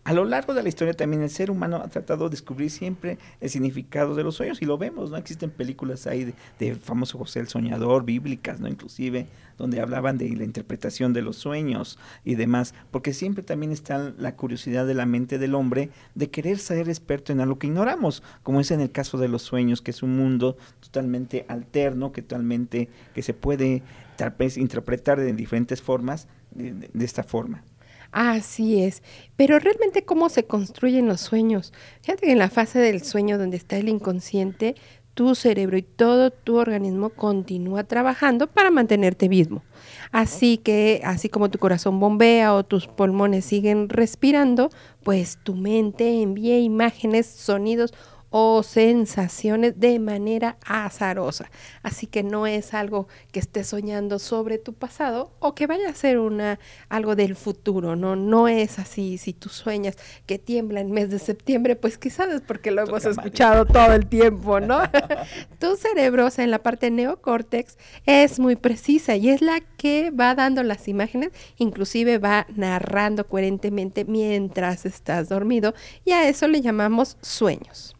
A 0.09 0.13
lo 0.13 0.25
largo 0.25 0.55
de 0.55 0.63
la 0.63 0.69
historia 0.69 0.95
también 0.95 1.21
el 1.21 1.29
ser 1.29 1.51
humano 1.51 1.75
ha 1.75 1.87
tratado 1.87 2.23
de 2.23 2.31
descubrir 2.31 2.71
siempre 2.71 3.19
el 3.41 3.49
significado 3.51 4.15
de 4.15 4.23
los 4.23 4.33
sueños 4.33 4.59
y 4.59 4.65
lo 4.65 4.75
vemos, 4.75 5.11
¿no? 5.11 5.17
Existen 5.17 5.51
películas 5.51 6.07
ahí 6.07 6.33
de, 6.57 6.73
famoso 6.73 7.19
José 7.19 7.41
el 7.41 7.47
Soñador, 7.47 8.05
bíblicas, 8.05 8.59
¿no? 8.59 8.67
Inclusive, 8.67 9.27
donde 9.59 9.79
hablaban 9.79 10.17
de 10.17 10.27
la 10.35 10.45
interpretación 10.45 11.13
de 11.13 11.21
los 11.21 11.35
sueños 11.35 11.99
y 12.25 12.33
demás, 12.33 12.73
porque 12.89 13.13
siempre 13.13 13.43
también 13.43 13.71
está 13.71 14.11
la 14.17 14.35
curiosidad 14.35 14.87
de 14.87 14.95
la 14.95 15.05
mente 15.05 15.37
del 15.37 15.53
hombre 15.53 15.91
de 16.15 16.31
querer 16.31 16.57
ser 16.57 16.89
experto 16.89 17.31
en 17.31 17.39
algo 17.39 17.59
que 17.59 17.67
ignoramos, 17.67 18.23
como 18.41 18.61
es 18.61 18.71
en 18.71 18.81
el 18.81 18.89
caso 18.89 19.19
de 19.19 19.27
los 19.27 19.43
sueños, 19.43 19.83
que 19.83 19.91
es 19.91 20.01
un 20.01 20.17
mundo 20.17 20.57
totalmente 20.79 21.45
alterno, 21.47 22.13
que 22.13 22.23
totalmente, 22.23 22.89
que 23.13 23.21
se 23.21 23.35
puede 23.35 23.83
tal 24.17 24.31
vez 24.31 24.57
interpretar 24.57 25.19
de 25.19 25.33
diferentes 25.33 25.83
formas, 25.83 26.27
de 26.55 27.05
esta 27.05 27.21
forma. 27.21 27.63
Así 28.11 28.81
es, 28.83 29.03
pero 29.35 29.59
realmente 29.59 30.03
cómo 30.03 30.29
se 30.29 30.45
construyen 30.45 31.07
los 31.07 31.21
sueños. 31.21 31.73
Fíjate 32.01 32.25
que 32.25 32.31
en 32.31 32.39
la 32.39 32.49
fase 32.49 32.79
del 32.79 33.03
sueño 33.03 33.37
donde 33.37 33.57
está 33.57 33.77
el 33.77 33.87
inconsciente, 33.87 34.75
tu 35.13 35.35
cerebro 35.35 35.77
y 35.77 35.81
todo 35.81 36.31
tu 36.31 36.55
organismo 36.57 37.09
continúa 37.09 37.83
trabajando 37.83 38.47
para 38.47 38.71
mantenerte 38.71 39.27
vivo. 39.27 39.63
Así 40.11 40.57
que, 40.57 41.01
así 41.03 41.29
como 41.29 41.49
tu 41.49 41.59
corazón 41.59 41.99
bombea 41.99 42.53
o 42.55 42.63
tus 42.63 42.87
pulmones 42.87 43.45
siguen 43.45 43.89
respirando, 43.89 44.69
pues 45.03 45.37
tu 45.43 45.55
mente 45.55 46.21
envía 46.21 46.57
imágenes, 46.59 47.27
sonidos 47.27 47.93
o 48.29 48.63
sensaciones 48.63 49.79
de 49.79 49.99
manera 49.99 50.57
azarosa. 50.65 51.49
Así 51.83 52.07
que 52.07 52.23
no 52.23 52.47
es 52.47 52.73
algo 52.73 53.07
que 53.31 53.39
estés 53.39 53.67
soñando 53.67 54.19
sobre 54.19 54.57
tu 54.57 54.73
pasado 54.73 55.31
o 55.39 55.55
que 55.55 55.67
vaya 55.67 55.89
a 55.89 55.93
ser 55.93 56.19
una 56.19 56.59
algo 56.89 57.15
del 57.15 57.35
futuro, 57.35 57.95
no 57.95 58.15
no 58.15 58.47
es 58.47 58.79
así. 58.79 59.17
Si 59.17 59.33
tú 59.33 59.49
sueñas 59.49 59.97
que 60.25 60.39
tiembla 60.39 60.81
en 60.81 60.91
mes 60.91 61.09
de 61.09 61.19
septiembre, 61.19 61.75
pues 61.75 61.97
quizás 61.97 62.29
es 62.29 62.41
porque 62.41 62.71
lo 62.71 62.83
hemos 62.83 63.05
escuchado 63.05 63.65
todo 63.65 63.93
el 63.93 64.07
tiempo, 64.07 64.59
¿no? 64.59 64.79
tu 65.59 65.75
cerebro, 65.75 66.27
o 66.27 66.29
sea, 66.29 66.43
en 66.43 66.51
la 66.51 66.59
parte 66.59 66.91
neocórtex 66.91 67.77
es 68.05 68.39
muy 68.39 68.55
precisa 68.55 69.15
y 69.15 69.29
es 69.29 69.41
la 69.41 69.59
que 69.77 70.11
va 70.11 70.35
dando 70.35 70.63
las 70.63 70.87
imágenes, 70.87 71.31
inclusive 71.57 72.17
va 72.17 72.45
narrando 72.55 73.27
coherentemente 73.27 74.05
mientras 74.05 74.85
estás 74.85 75.29
dormido 75.29 75.73
y 76.05 76.11
a 76.11 76.27
eso 76.27 76.47
le 76.47 76.61
llamamos 76.61 77.17
sueños. 77.21 77.95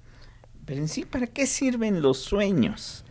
Pero 0.69 0.82
en 0.82 0.88
sí, 0.88 1.03
¿para 1.03 1.25
qué 1.25 1.47
sirven 1.47 2.03
los 2.03 2.19
sueños? 2.19 3.03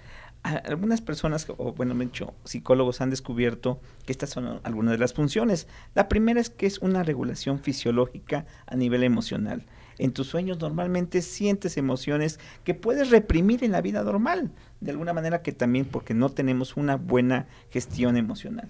Algunas 0.44 1.00
personas, 1.00 1.44
o 1.56 1.72
bueno, 1.72 1.92
me 1.92 2.08
psicólogos 2.44 3.00
han 3.00 3.10
descubierto 3.10 3.80
que 4.06 4.12
estas 4.12 4.30
son 4.30 4.60
algunas 4.62 4.92
de 4.92 4.98
las 4.98 5.12
funciones. 5.12 5.66
La 5.96 6.06
primera 6.08 6.40
es 6.40 6.50
que 6.50 6.66
es 6.66 6.78
una 6.78 7.02
regulación 7.02 7.58
fisiológica 7.58 8.46
a 8.68 8.76
nivel 8.76 9.02
emocional. 9.02 9.66
En 9.98 10.12
tus 10.12 10.28
sueños 10.28 10.60
normalmente 10.60 11.20
sientes 11.20 11.76
emociones 11.76 12.38
que 12.62 12.74
puedes 12.74 13.10
reprimir 13.10 13.64
en 13.64 13.72
la 13.72 13.80
vida 13.80 14.04
normal, 14.04 14.52
de 14.80 14.92
alguna 14.92 15.12
manera 15.12 15.42
que 15.42 15.50
también 15.50 15.84
porque 15.84 16.14
no 16.14 16.28
tenemos 16.28 16.76
una 16.76 16.94
buena 16.94 17.48
gestión 17.70 18.16
emocional. 18.16 18.68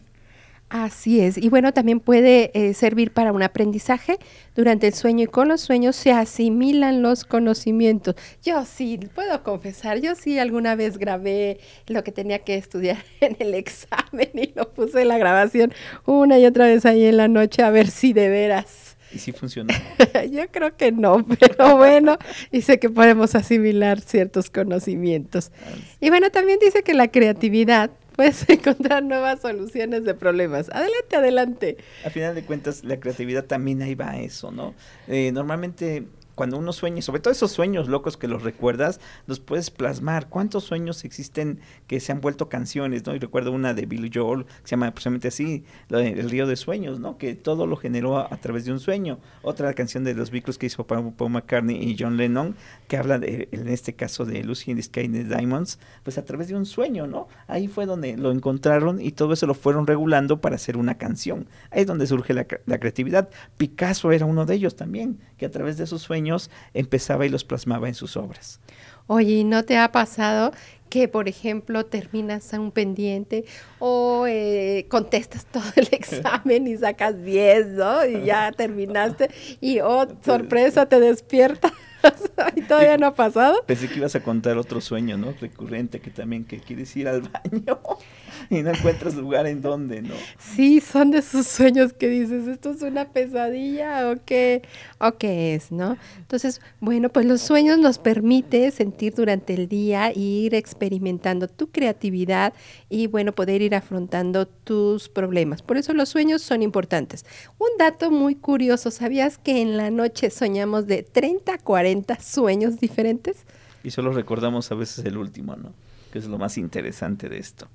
Así 0.71 1.21
es. 1.21 1.39
Y 1.39 1.49
bueno, 1.49 1.73
también 1.73 1.99
puede 1.99 2.51
eh, 2.53 2.75
servir 2.75 3.13
para 3.13 3.33
un 3.33 3.43
aprendizaje 3.43 4.19
durante 4.55 4.87
el 4.87 4.93
sueño 4.93 5.25
y 5.25 5.27
con 5.27 5.49
los 5.49 5.63
sueños 5.63 5.97
se 5.97 6.13
asimilan 6.13 7.01
los 7.01 7.25
conocimientos. 7.25 8.17
Yo 8.43 8.65
sí, 8.67 9.01
puedo 9.15 9.43
confesar, 9.43 10.01
yo 10.01 10.15
sí 10.15 10.39
alguna 10.39 10.75
vez 10.75 10.99
grabé 10.99 11.59
lo 11.87 12.05
que 12.05 12.13
tenía 12.13 12.41
que 12.41 12.57
estudiar 12.57 12.99
en 13.21 13.37
el 13.39 13.55
examen 13.55 14.31
y 14.35 14.53
lo 14.55 14.71
puse 14.75 15.03
en 15.03 15.09
la 15.09 15.17
grabación 15.17 15.73
una 16.05 16.39
y 16.39 16.45
otra 16.45 16.67
vez 16.67 16.85
ahí 16.85 17.05
en 17.07 17.17
la 17.17 17.29
noche 17.29 17.63
a 17.63 17.71
ver 17.71 17.89
si 17.89 18.13
de 18.13 18.29
veras. 18.29 18.99
¿Y 19.11 19.21
si 19.21 19.33
funcionó? 19.33 19.73
yo 20.31 20.49
creo 20.51 20.77
que 20.77 20.93
no, 20.93 21.25
pero 21.25 21.79
bueno, 21.79 22.19
dice 22.53 22.79
que 22.79 22.91
podemos 22.91 23.35
asimilar 23.35 24.01
ciertos 24.01 24.51
conocimientos. 24.51 25.51
Y 25.99 26.11
bueno, 26.11 26.31
también 26.31 26.59
dice 26.61 26.83
que 26.83 26.93
la 26.93 27.09
creatividad 27.09 27.91
puedes 28.19 28.49
encontrar 28.49 29.05
nuevas 29.05 29.41
soluciones 29.41 30.05
de 30.05 30.13
problemas. 30.13 30.69
Adelante, 30.71 31.15
adelante. 31.15 31.77
A 32.05 32.11
final 32.11 32.35
de 32.35 32.43
cuentas, 32.43 32.83
la 32.83 32.99
creatividad 32.99 33.45
también 33.45 33.81
ahí 33.81 33.95
va 33.95 34.11
a 34.11 34.19
eso, 34.19 34.51
¿no? 34.51 34.75
Eh, 35.07 35.31
normalmente 35.31 36.05
cuando 36.39 36.57
uno 36.57 36.73
sueña, 36.73 37.03
sobre 37.03 37.21
todo 37.21 37.33
esos 37.33 37.51
sueños 37.51 37.89
locos 37.89 38.17
que 38.17 38.29
los 38.29 38.45
recuerdas, 38.45 39.01
los 39.27 39.41
puedes 39.41 39.73
plasmar. 39.73 40.29
¿Cuántos 40.29 40.63
sueños 40.63 41.05
existen 41.05 41.59
que 41.89 41.99
se 41.99 42.13
han 42.13 42.21
vuelto 42.21 42.49
canciones, 42.49 43.05
no? 43.05 43.17
Y 43.17 43.19
recuerdo 43.19 43.51
una 43.51 43.75
de 43.75 43.87
Billy 43.87 44.09
Joel, 44.15 44.45
que 44.45 44.53
se 44.63 44.71
llama 44.71 44.93
precisamente 44.93 45.27
así, 45.27 45.65
El 45.91 46.31
río 46.31 46.47
de 46.47 46.55
sueños, 46.55 47.01
¿no? 47.01 47.19
Que 47.19 47.35
todo 47.35 47.67
lo 47.67 47.75
generó 47.77 48.19
a, 48.19 48.37
través 48.37 48.65
de 48.65 48.71
un 48.71 48.79
sueño. 48.79 49.19
Otra 49.43 49.75
canción 49.75 50.05
de 50.05 50.15
los 50.15 50.31
Beatles 50.31 50.59
que 50.59 50.67
hizo 50.67 50.87
Paul, 50.87 51.13
McCartney 51.29 51.77
y 51.77 51.97
John 51.99 52.17
Lennon, 52.17 52.55
que 52.87 52.97
habla 52.97 53.19
de, 53.19 53.49
en 53.51 53.67
este 53.67 53.95
caso 53.95 54.25
de 54.25 54.45
Lucy 54.45 54.71
in 54.71 54.77
the 54.77 54.85
Sky 54.85 55.07
and 55.07 55.15
the 55.15 55.25
Diamonds, 55.25 55.81
pues 56.05 56.19
a 56.19 56.25
través 56.25 56.47
de 56.47 56.55
un 56.55 56.67
sueño, 56.67 57.09
¿no? 57.09 57.27
Ahí 57.49 57.67
fue 57.67 57.85
donde 57.85 58.17
lo 58.17 58.31
encontraron 58.31 59.01
y 59.01 59.11
todo 59.11 59.33
eso 59.33 59.49
lo 59.49 59.55
fueron 59.55 59.89
regulando 59.89 60.41
para 60.41 60.55
hacer 60.55 60.77
una 60.77 60.99
canción. 60.99 61.49
Ahí 61.73 61.81
es 61.81 61.89
donde 61.89 62.07
surge 62.07 62.33
la, 62.33 62.47
la 62.67 62.79
creatividad. 62.79 63.29
Picasso 63.57 64.13
era 64.13 64.25
uno 64.25 64.47
de 64.47 64.55
ellos 64.55 64.77
también, 64.77 65.19
que 65.37 65.45
a 65.45 65.51
través 65.51 65.79
de 65.79 65.89
sus 65.89 66.03
sueños 66.03 66.28
empezaba 66.75 67.27
y 67.27 67.29
los 67.29 67.45
plasmaba 67.45 67.89
en 67.89 67.95
sus 67.95 68.17
obras. 68.17 68.61
Oye, 69.07 69.33
¿y 69.33 69.45
no 69.45 69.65
te 69.65 69.79
ha 69.79 69.91
pasado 69.91 70.53
que, 70.89 71.09
por 71.09 71.29
ejemplo, 71.29 71.87
terminas 71.87 72.53
a 72.55 72.61
un 72.61 72.73
pendiente 72.73 73.45
o 73.79 74.27
eh, 74.27 74.87
contestas 74.89 75.47
todo 75.51 75.71
el 75.77 75.89
examen 75.93 76.67
y 76.67 76.77
sacas 76.77 77.23
10, 77.23 77.67
¿no? 77.69 78.05
Y 78.05 78.25
ya 78.25 78.53
terminaste 78.53 79.31
y, 79.61 79.81
oh, 79.81 80.07
sorpresa, 80.25 80.87
te 80.87 81.01
despierta 81.01 81.73
¿Y 82.57 82.63
todavía 82.63 82.97
no 82.97 83.07
ha 83.07 83.15
pasado? 83.15 83.63
Pensé 83.67 83.89
que 83.89 83.97
ibas 83.97 84.15
a 84.15 84.23
contar 84.23 84.57
otro 84.59 84.81
sueño, 84.81 85.17
¿no? 85.17 85.33
Recurrente, 85.41 86.01
que 86.01 86.11
también 86.11 86.45
que 86.45 86.61
quieres 86.61 86.95
ir 86.97 87.09
al 87.09 87.23
baño 87.23 87.81
y 88.51 88.63
no 88.63 88.71
encuentras 88.71 89.15
lugar 89.15 89.47
en 89.47 89.61
donde, 89.61 90.03
¿no? 90.03 90.15
Sí, 90.39 90.81
son 90.81 91.11
de 91.11 91.19
esos 91.19 91.47
sueños 91.47 91.93
que 91.93 92.09
dices, 92.09 92.47
¿esto 92.47 92.71
es 92.71 92.83
una 92.83 93.09
pesadilla 93.09 94.11
o 94.11 94.17
qué, 94.25 94.63
o 94.99 95.13
qué 95.13 95.55
es, 95.55 95.73
no? 95.73 95.97
Entonces, 96.19 96.61
bueno, 96.81 97.09
pues 97.09 97.27
los 97.27 97.41
sueños 97.41 97.79
nos 97.79 97.99
permite 97.99 98.71
sentir 98.71 99.15
durante 99.15 99.55
el 99.55 99.69
día 99.69 100.11
e 100.11 100.19
ir 100.19 100.55
experimentando 100.55 101.49
tu 101.49 101.71
creatividad 101.71 102.53
y, 102.89 103.07
bueno, 103.07 103.33
poder 103.33 103.63
ir 103.63 103.75
afrontando 103.75 104.47
tus 104.47 105.09
problemas. 105.09 105.63
Por 105.63 105.77
eso 105.77 105.93
los 105.93 106.09
sueños 106.09 106.43
son 106.43 106.63
importantes. 106.63 107.25
Un 107.59 107.69
dato 107.79 108.11
muy 108.11 108.35
curioso, 108.35 108.91
¿sabías 108.91 109.39
que 109.39 109.61
en 109.61 109.77
la 109.77 109.91
noche 109.91 110.31
soñamos 110.31 110.87
de 110.87 111.03
30 111.03 111.55
a 111.55 111.59
40 111.59 111.88
sueños 112.21 112.81
diferentes? 112.81 113.45
Y 113.83 113.91
solo 113.91 114.13
recordamos 114.13 114.71
a 114.73 114.75
veces 114.75 115.05
el 115.05 115.17
último, 115.17 115.57
¿no? 115.57 115.73
Que 116.13 116.19
es 116.19 116.27
lo 116.27 116.39
más 116.39 116.59
interesante 116.59 117.29
de 117.29 117.39
esto. 117.39 117.69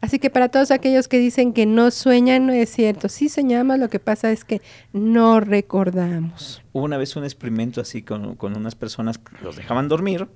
Así 0.00 0.18
que 0.18 0.28
para 0.28 0.50
todos 0.50 0.70
aquellos 0.70 1.08
que 1.08 1.18
dicen 1.18 1.54
que 1.54 1.64
no 1.64 1.90
sueñan, 1.90 2.46
no 2.46 2.52
es 2.52 2.68
cierto. 2.68 3.08
Sí 3.08 3.30
soñamos, 3.30 3.78
lo 3.78 3.88
que 3.88 3.98
pasa 3.98 4.30
es 4.30 4.44
que 4.44 4.60
no 4.92 5.40
recordamos. 5.40 6.62
Hubo 6.74 6.84
una 6.84 6.98
vez 6.98 7.16
un 7.16 7.24
experimento 7.24 7.80
así 7.80 8.02
con, 8.02 8.34
con 8.36 8.54
unas 8.54 8.74
personas 8.74 9.16
que 9.16 9.42
los 9.42 9.56
dejaban 9.56 9.88
dormir 9.88 10.28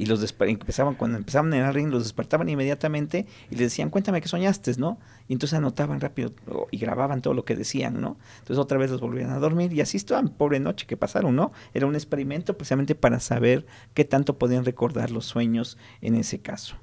y 0.00 0.06
los 0.06 0.34
empezaban, 0.40 0.94
cuando 0.94 1.18
empezaban 1.18 1.52
en 1.52 1.62
el 1.62 1.74
ring, 1.74 1.90
los 1.90 2.04
despertaban 2.04 2.48
inmediatamente 2.48 3.26
y 3.50 3.56
les 3.56 3.66
decían, 3.66 3.90
cuéntame 3.90 4.22
qué 4.22 4.28
soñaste, 4.28 4.72
¿no? 4.78 4.98
Y 5.28 5.34
entonces 5.34 5.58
anotaban 5.58 6.00
rápido 6.00 6.32
y 6.70 6.78
grababan 6.78 7.20
todo 7.20 7.34
lo 7.34 7.44
que 7.44 7.54
decían, 7.54 8.00
¿no? 8.00 8.16
Entonces 8.38 8.56
otra 8.56 8.78
vez 8.78 8.90
los 8.90 9.02
volvían 9.02 9.28
a 9.28 9.38
dormir 9.38 9.74
y 9.74 9.82
así 9.82 9.98
estaban, 9.98 10.30
pobre 10.30 10.58
noche 10.58 10.86
que 10.86 10.96
pasaron, 10.96 11.36
¿no? 11.36 11.52
Era 11.74 11.86
un 11.86 11.96
experimento 11.96 12.56
precisamente 12.56 12.94
para 12.94 13.20
saber 13.20 13.66
qué 13.92 14.06
tanto 14.06 14.38
podían 14.38 14.64
recordar 14.64 15.10
los 15.10 15.26
sueños 15.26 15.76
en 16.00 16.14
ese 16.14 16.40
caso. 16.40 16.76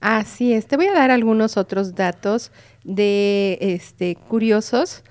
Así 0.00 0.54
es, 0.54 0.66
te 0.66 0.78
voy 0.78 0.86
a 0.86 0.94
dar 0.94 1.10
algunos 1.10 1.58
otros 1.58 1.94
datos 1.94 2.52
de 2.84 3.58
este 3.60 4.16
curiosos. 4.16 5.04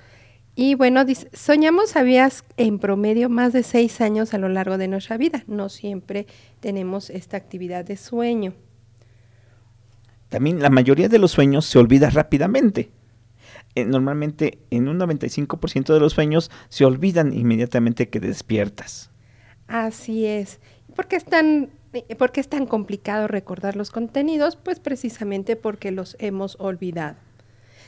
Y 0.56 0.76
bueno, 0.76 1.04
soñamos, 1.34 1.98
habías 1.98 2.46
en 2.56 2.80
promedio 2.80 3.30
más 3.30 3.52
de 3.52 3.62
seis 3.62 4.00
años 4.00 4.34
a 4.34 4.38
lo 4.38 4.48
largo 4.48 4.78
de 4.78 4.88
nuestra 4.88 5.18
vida. 5.18 5.44
No 5.48 5.68
siempre 5.68 6.28
tenemos 6.62 7.10
esta 7.10 7.36
actividad 7.36 7.84
de 7.84 7.98
sueño. 7.98 8.54
También 10.30 10.62
la 10.62 10.70
mayoría 10.70 11.10
de 11.10 11.20
los 11.20 11.32
sueños 11.32 11.66
se 11.66 11.78
olvida 11.78 12.10
rápidamente. 12.10 12.90
Eh, 13.76 13.84
normalmente 13.84 14.60
en 14.72 14.88
un 14.88 14.98
95% 14.98 15.94
de 15.94 16.00
los 16.00 16.14
sueños 16.14 16.50
se 16.70 16.86
olvidan 16.86 17.34
inmediatamente 17.34 18.10
que 18.10 18.22
despiertas. 18.22 19.12
Así 19.68 20.26
es. 20.26 20.62
¿Por 20.96 21.08
qué 21.08 21.18
es 21.18 21.26
tan 21.26 21.70
¿Por 22.18 22.32
qué 22.32 22.42
es 22.42 22.50
tan 22.50 22.66
complicado 22.66 23.28
recordar 23.28 23.76
los 23.76 23.90
contenidos? 23.90 24.58
Pues 24.58 24.80
precisamente 24.80 25.56
porque 25.56 25.92
los 25.92 26.18
hemos 26.20 26.58
olvidado. 26.60 27.16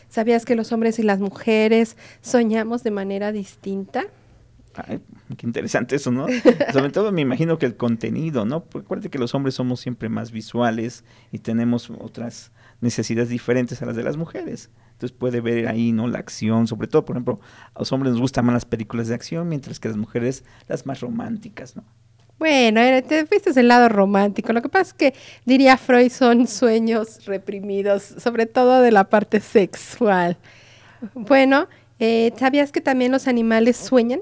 ¿Sabías 0.10 0.46
que 0.46 0.56
los 0.56 0.72
hombres 0.72 1.00
y 1.00 1.04
las 1.04 1.20
mujeres 1.20 1.98
soñamos 2.22 2.84
de 2.84 2.92
manera 2.92 3.32
distinta? 3.32 4.06
Ay, 4.76 5.02
qué 5.38 5.48
interesante 5.48 5.96
eso, 5.96 6.12
¿no? 6.12 6.28
Sobre 6.74 6.92
todo 6.92 7.12
me 7.12 7.22
imagino 7.22 7.58
que 7.58 7.66
el 7.66 7.76
contenido, 7.76 8.46
¿no? 8.46 8.64
Porque 8.64 8.86
acuérdate 8.86 9.10
que 9.10 9.20
los 9.20 9.34
hombres 9.34 9.56
somos 9.56 9.80
siempre 9.80 10.08
más 10.08 10.32
visuales 10.32 11.04
y 11.32 11.40
tenemos 11.40 11.90
otras 11.90 12.52
necesidades 12.80 13.30
diferentes 13.30 13.82
a 13.82 13.86
las 13.86 13.96
de 13.96 14.04
las 14.04 14.18
mujeres. 14.18 14.70
Entonces 14.94 15.18
puede 15.18 15.42
ver 15.42 15.68
ahí, 15.68 15.92
¿no? 15.92 16.08
La 16.08 16.20
acción, 16.20 16.68
sobre 16.68 16.88
todo, 16.88 17.06
por 17.06 17.16
ejemplo, 17.16 17.40
a 17.74 17.80
los 17.80 17.92
hombres 17.92 18.14
nos 18.14 18.22
gustan 18.22 18.46
más 18.46 18.54
las 18.54 18.66
películas 18.66 19.08
de 19.08 19.16
acción, 19.16 19.50
mientras 19.50 19.80
que 19.80 19.88
a 19.88 19.92
las 19.92 19.98
mujeres 19.98 20.44
las 20.68 20.86
más 20.86 21.02
románticas, 21.02 21.76
¿no? 21.76 21.84
Bueno, 22.40 22.82
te 23.04 23.26
fuiste 23.26 23.60
el 23.60 23.68
lado 23.68 23.90
romántico. 23.90 24.54
Lo 24.54 24.62
que 24.62 24.70
pasa 24.70 24.92
es 24.92 24.94
que, 24.94 25.14
diría 25.46 25.76
Freud, 25.78 26.12
son 26.12 26.48
sueños 26.48 27.26
reprimidos, 27.26 28.04
sobre 28.04 28.46
todo 28.46 28.82
de 28.82 28.92
la 28.92 29.06
parte 29.06 29.40
sexual. 29.40 30.38
Bueno, 31.16 31.68
eh, 32.00 32.32
¿sabías 32.38 32.72
que 32.72 32.82
también 32.82 33.12
los 33.12 33.28
animales 33.28 33.76
sueñan? 33.78 34.22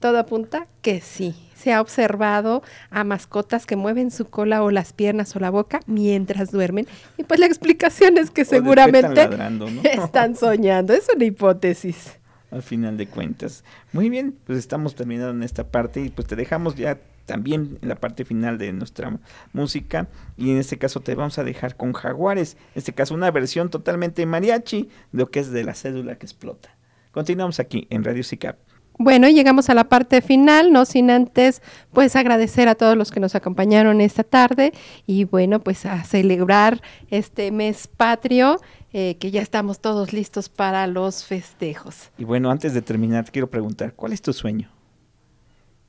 Todo 0.00 0.18
apunta 0.18 0.66
que 0.82 1.00
sí. 1.00 1.34
Se 1.54 1.72
ha 1.72 1.80
observado 1.80 2.62
a 2.90 3.04
mascotas 3.04 3.64
que 3.64 3.76
mueven 3.76 4.10
su 4.10 4.26
cola 4.26 4.62
o 4.62 4.70
las 4.70 4.92
piernas 4.92 5.34
o 5.36 5.40
la 5.40 5.50
boca 5.50 5.80
mientras 5.86 6.50
duermen. 6.50 6.86
Y 7.16 7.22
pues 7.22 7.40
la 7.40 7.46
explicación 7.46 8.18
es 8.18 8.30
que 8.30 8.44
seguramente 8.44 9.28
están 9.84 10.36
soñando. 10.36 10.92
Es 10.92 11.08
una 11.14 11.24
hipótesis. 11.24 12.18
Al 12.50 12.62
final 12.62 12.96
de 12.96 13.06
cuentas. 13.06 13.64
Muy 13.92 14.10
bien, 14.10 14.36
pues 14.46 14.58
estamos 14.58 14.94
terminando 14.94 15.30
en 15.30 15.42
esta 15.42 15.64
parte 15.64 16.00
y 16.00 16.10
pues 16.10 16.26
te 16.28 16.36
dejamos 16.36 16.76
ya 16.76 16.98
también 17.26 17.78
en 17.82 17.88
la 17.88 17.96
parte 17.96 18.24
final 18.24 18.56
de 18.56 18.72
nuestra 18.72 19.18
música 19.52 20.08
y 20.36 20.50
en 20.50 20.58
este 20.58 20.78
caso 20.78 21.00
te 21.00 21.14
vamos 21.14 21.38
a 21.38 21.44
dejar 21.44 21.76
con 21.76 21.92
Jaguares, 21.92 22.56
en 22.74 22.78
este 22.78 22.94
caso 22.94 23.14
una 23.14 23.30
versión 23.30 23.68
totalmente 23.68 24.24
mariachi 24.24 24.88
de 25.12 25.18
lo 25.18 25.30
que 25.30 25.40
es 25.40 25.50
de 25.50 25.64
la 25.64 25.74
cédula 25.74 26.16
que 26.16 26.26
explota. 26.26 26.76
Continuamos 27.10 27.60
aquí 27.60 27.86
en 27.90 28.04
Radio 28.04 28.22
SICAP. 28.22 28.56
Bueno, 28.98 29.28
llegamos 29.28 29.68
a 29.68 29.74
la 29.74 29.84
parte 29.84 30.22
final, 30.22 30.72
no 30.72 30.86
sin 30.86 31.10
antes 31.10 31.60
pues 31.92 32.16
agradecer 32.16 32.68
a 32.68 32.74
todos 32.74 32.96
los 32.96 33.10
que 33.10 33.20
nos 33.20 33.34
acompañaron 33.34 34.00
esta 34.00 34.24
tarde 34.24 34.72
y 35.06 35.24
bueno, 35.24 35.60
pues 35.60 35.84
a 35.84 36.02
celebrar 36.04 36.80
este 37.10 37.50
mes 37.50 37.88
patrio 37.88 38.58
eh, 38.94 39.16
que 39.18 39.30
ya 39.30 39.42
estamos 39.42 39.80
todos 39.80 40.14
listos 40.14 40.48
para 40.48 40.86
los 40.86 41.24
festejos. 41.24 42.10
Y 42.16 42.24
bueno, 42.24 42.50
antes 42.50 42.72
de 42.72 42.80
terminar, 42.80 43.30
quiero 43.30 43.50
preguntar, 43.50 43.92
¿cuál 43.92 44.14
es 44.14 44.22
tu 44.22 44.32
sueño? 44.32 44.70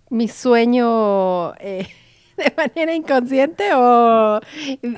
Mi 0.10 0.28
sueño 0.28 1.56
eh, 1.56 1.88
de 2.38 2.54
manera 2.56 2.96
inconsciente 2.96 3.74
o 3.74 4.40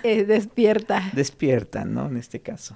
eh, 0.04 0.26
despierta? 0.26 1.10
Despierta, 1.13 1.86
¿no? 1.86 2.08
En 2.08 2.17
este 2.17 2.39
caso. 2.39 2.76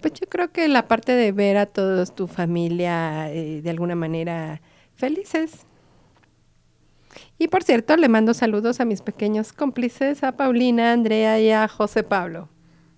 Pues 0.00 0.14
yo 0.14 0.26
creo 0.28 0.50
que 0.50 0.66
la 0.68 0.88
parte 0.88 1.12
de 1.12 1.32
ver 1.32 1.58
a 1.58 1.66
toda 1.66 2.06
tu 2.06 2.26
familia 2.26 3.30
eh, 3.32 3.60
de 3.62 3.70
alguna 3.70 3.94
manera 3.94 4.62
felices. 4.94 5.66
Y 7.38 7.48
por 7.48 7.64
cierto, 7.64 7.96
le 7.96 8.08
mando 8.08 8.34
saludos 8.34 8.80
a 8.80 8.84
mis 8.84 9.02
pequeños 9.02 9.52
cómplices, 9.52 10.22
a 10.22 10.32
Paulina, 10.32 10.92
Andrea 10.92 11.40
y 11.40 11.50
a 11.50 11.68
José 11.68 12.02
Pablo. 12.02 12.48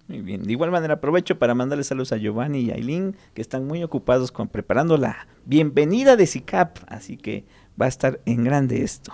Muy 0.09 0.21
bien. 0.21 0.43
De 0.43 0.53
igual 0.53 0.71
manera 0.71 0.95
aprovecho 0.95 1.39
para 1.39 1.55
mandarle 1.55 1.85
saludos 1.85 2.13
a 2.13 2.19
Giovanni 2.19 2.61
y 2.61 2.71
a 2.71 2.75
Aileen, 2.75 3.17
que 3.35 3.41
están 3.41 3.67
muy 3.67 3.83
ocupados 3.83 4.31
con 4.31 4.49
preparando 4.49 4.97
la 4.97 5.27
bienvenida 5.47 6.17
de 6.17 6.27
SICAP. 6.27 6.79
Así 6.87 7.17
que 7.17 7.47
va 7.81 7.87
a 7.87 7.89
estar 7.89 8.21
en 8.27 8.45
grande 8.45 8.83
esto. 8.83 9.13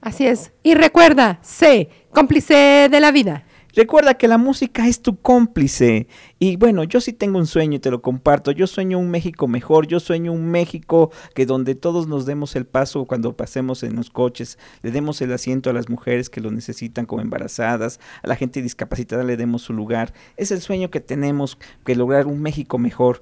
Así 0.00 0.26
es. 0.26 0.52
Y 0.62 0.74
recuerda, 0.74 1.38
sé 1.42 1.88
cómplice 2.12 2.88
de 2.90 3.00
la 3.00 3.12
vida. 3.12 3.44
Recuerda 3.74 4.14
que 4.14 4.26
la 4.28 4.38
música 4.38 4.88
es 4.88 5.02
tu 5.02 5.20
cómplice. 5.20 6.08
Y 6.38 6.56
bueno, 6.56 6.84
yo 6.84 7.00
sí 7.00 7.12
tengo 7.12 7.38
un 7.38 7.46
sueño 7.46 7.76
y 7.76 7.78
te 7.78 7.90
lo 7.90 8.02
comparto. 8.02 8.50
Yo 8.50 8.66
sueño 8.66 8.98
un 8.98 9.10
México 9.10 9.46
mejor. 9.46 9.86
Yo 9.86 10.00
sueño 10.00 10.32
un 10.32 10.50
México 10.50 11.12
que 11.34 11.46
donde 11.46 11.74
todos 11.74 12.08
nos 12.08 12.26
demos 12.26 12.56
el 12.56 12.66
paso 12.66 13.04
cuando 13.04 13.36
pasemos 13.36 13.82
en 13.82 13.94
los 13.94 14.10
coches, 14.10 14.58
le 14.82 14.90
demos 14.90 15.20
el 15.20 15.32
asiento 15.32 15.70
a 15.70 15.74
las 15.74 15.88
mujeres 15.88 16.30
que 16.30 16.40
lo 16.40 16.50
necesitan 16.50 17.06
como 17.06 17.22
embarazadas, 17.22 18.00
a 18.22 18.26
la 18.26 18.36
gente 18.36 18.62
discapacitada 18.62 19.22
le 19.22 19.36
demos 19.36 19.62
su 19.62 19.72
lugar. 19.72 20.12
Es 20.36 20.50
el 20.50 20.60
sueño 20.60 20.90
que 20.90 21.00
tenemos, 21.00 21.58
que 21.84 21.94
lograr 21.94 22.26
un 22.26 22.40
México 22.40 22.78
mejor. 22.78 23.20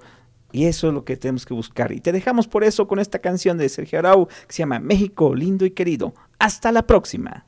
Y 0.57 0.65
eso 0.65 0.89
es 0.89 0.95
lo 0.95 1.05
que 1.05 1.19
tenemos 1.19 1.45
que 1.45 1.53
buscar. 1.53 1.93
Y 1.93 2.01
te 2.01 2.13
dejamos 2.13 2.49
por 2.49 2.65
eso 2.65 2.89
con 2.89 2.99
esta 2.99 3.19
canción 3.19 3.59
de 3.59 3.69
Sergio 3.69 3.99
Arau 3.99 4.27
que 4.27 4.55
se 4.55 4.61
llama 4.61 4.79
México 4.79 5.35
lindo 5.35 5.67
y 5.67 5.73
querido. 5.73 6.15
Hasta 6.39 6.73
la 6.73 6.87
próxima. 6.87 7.47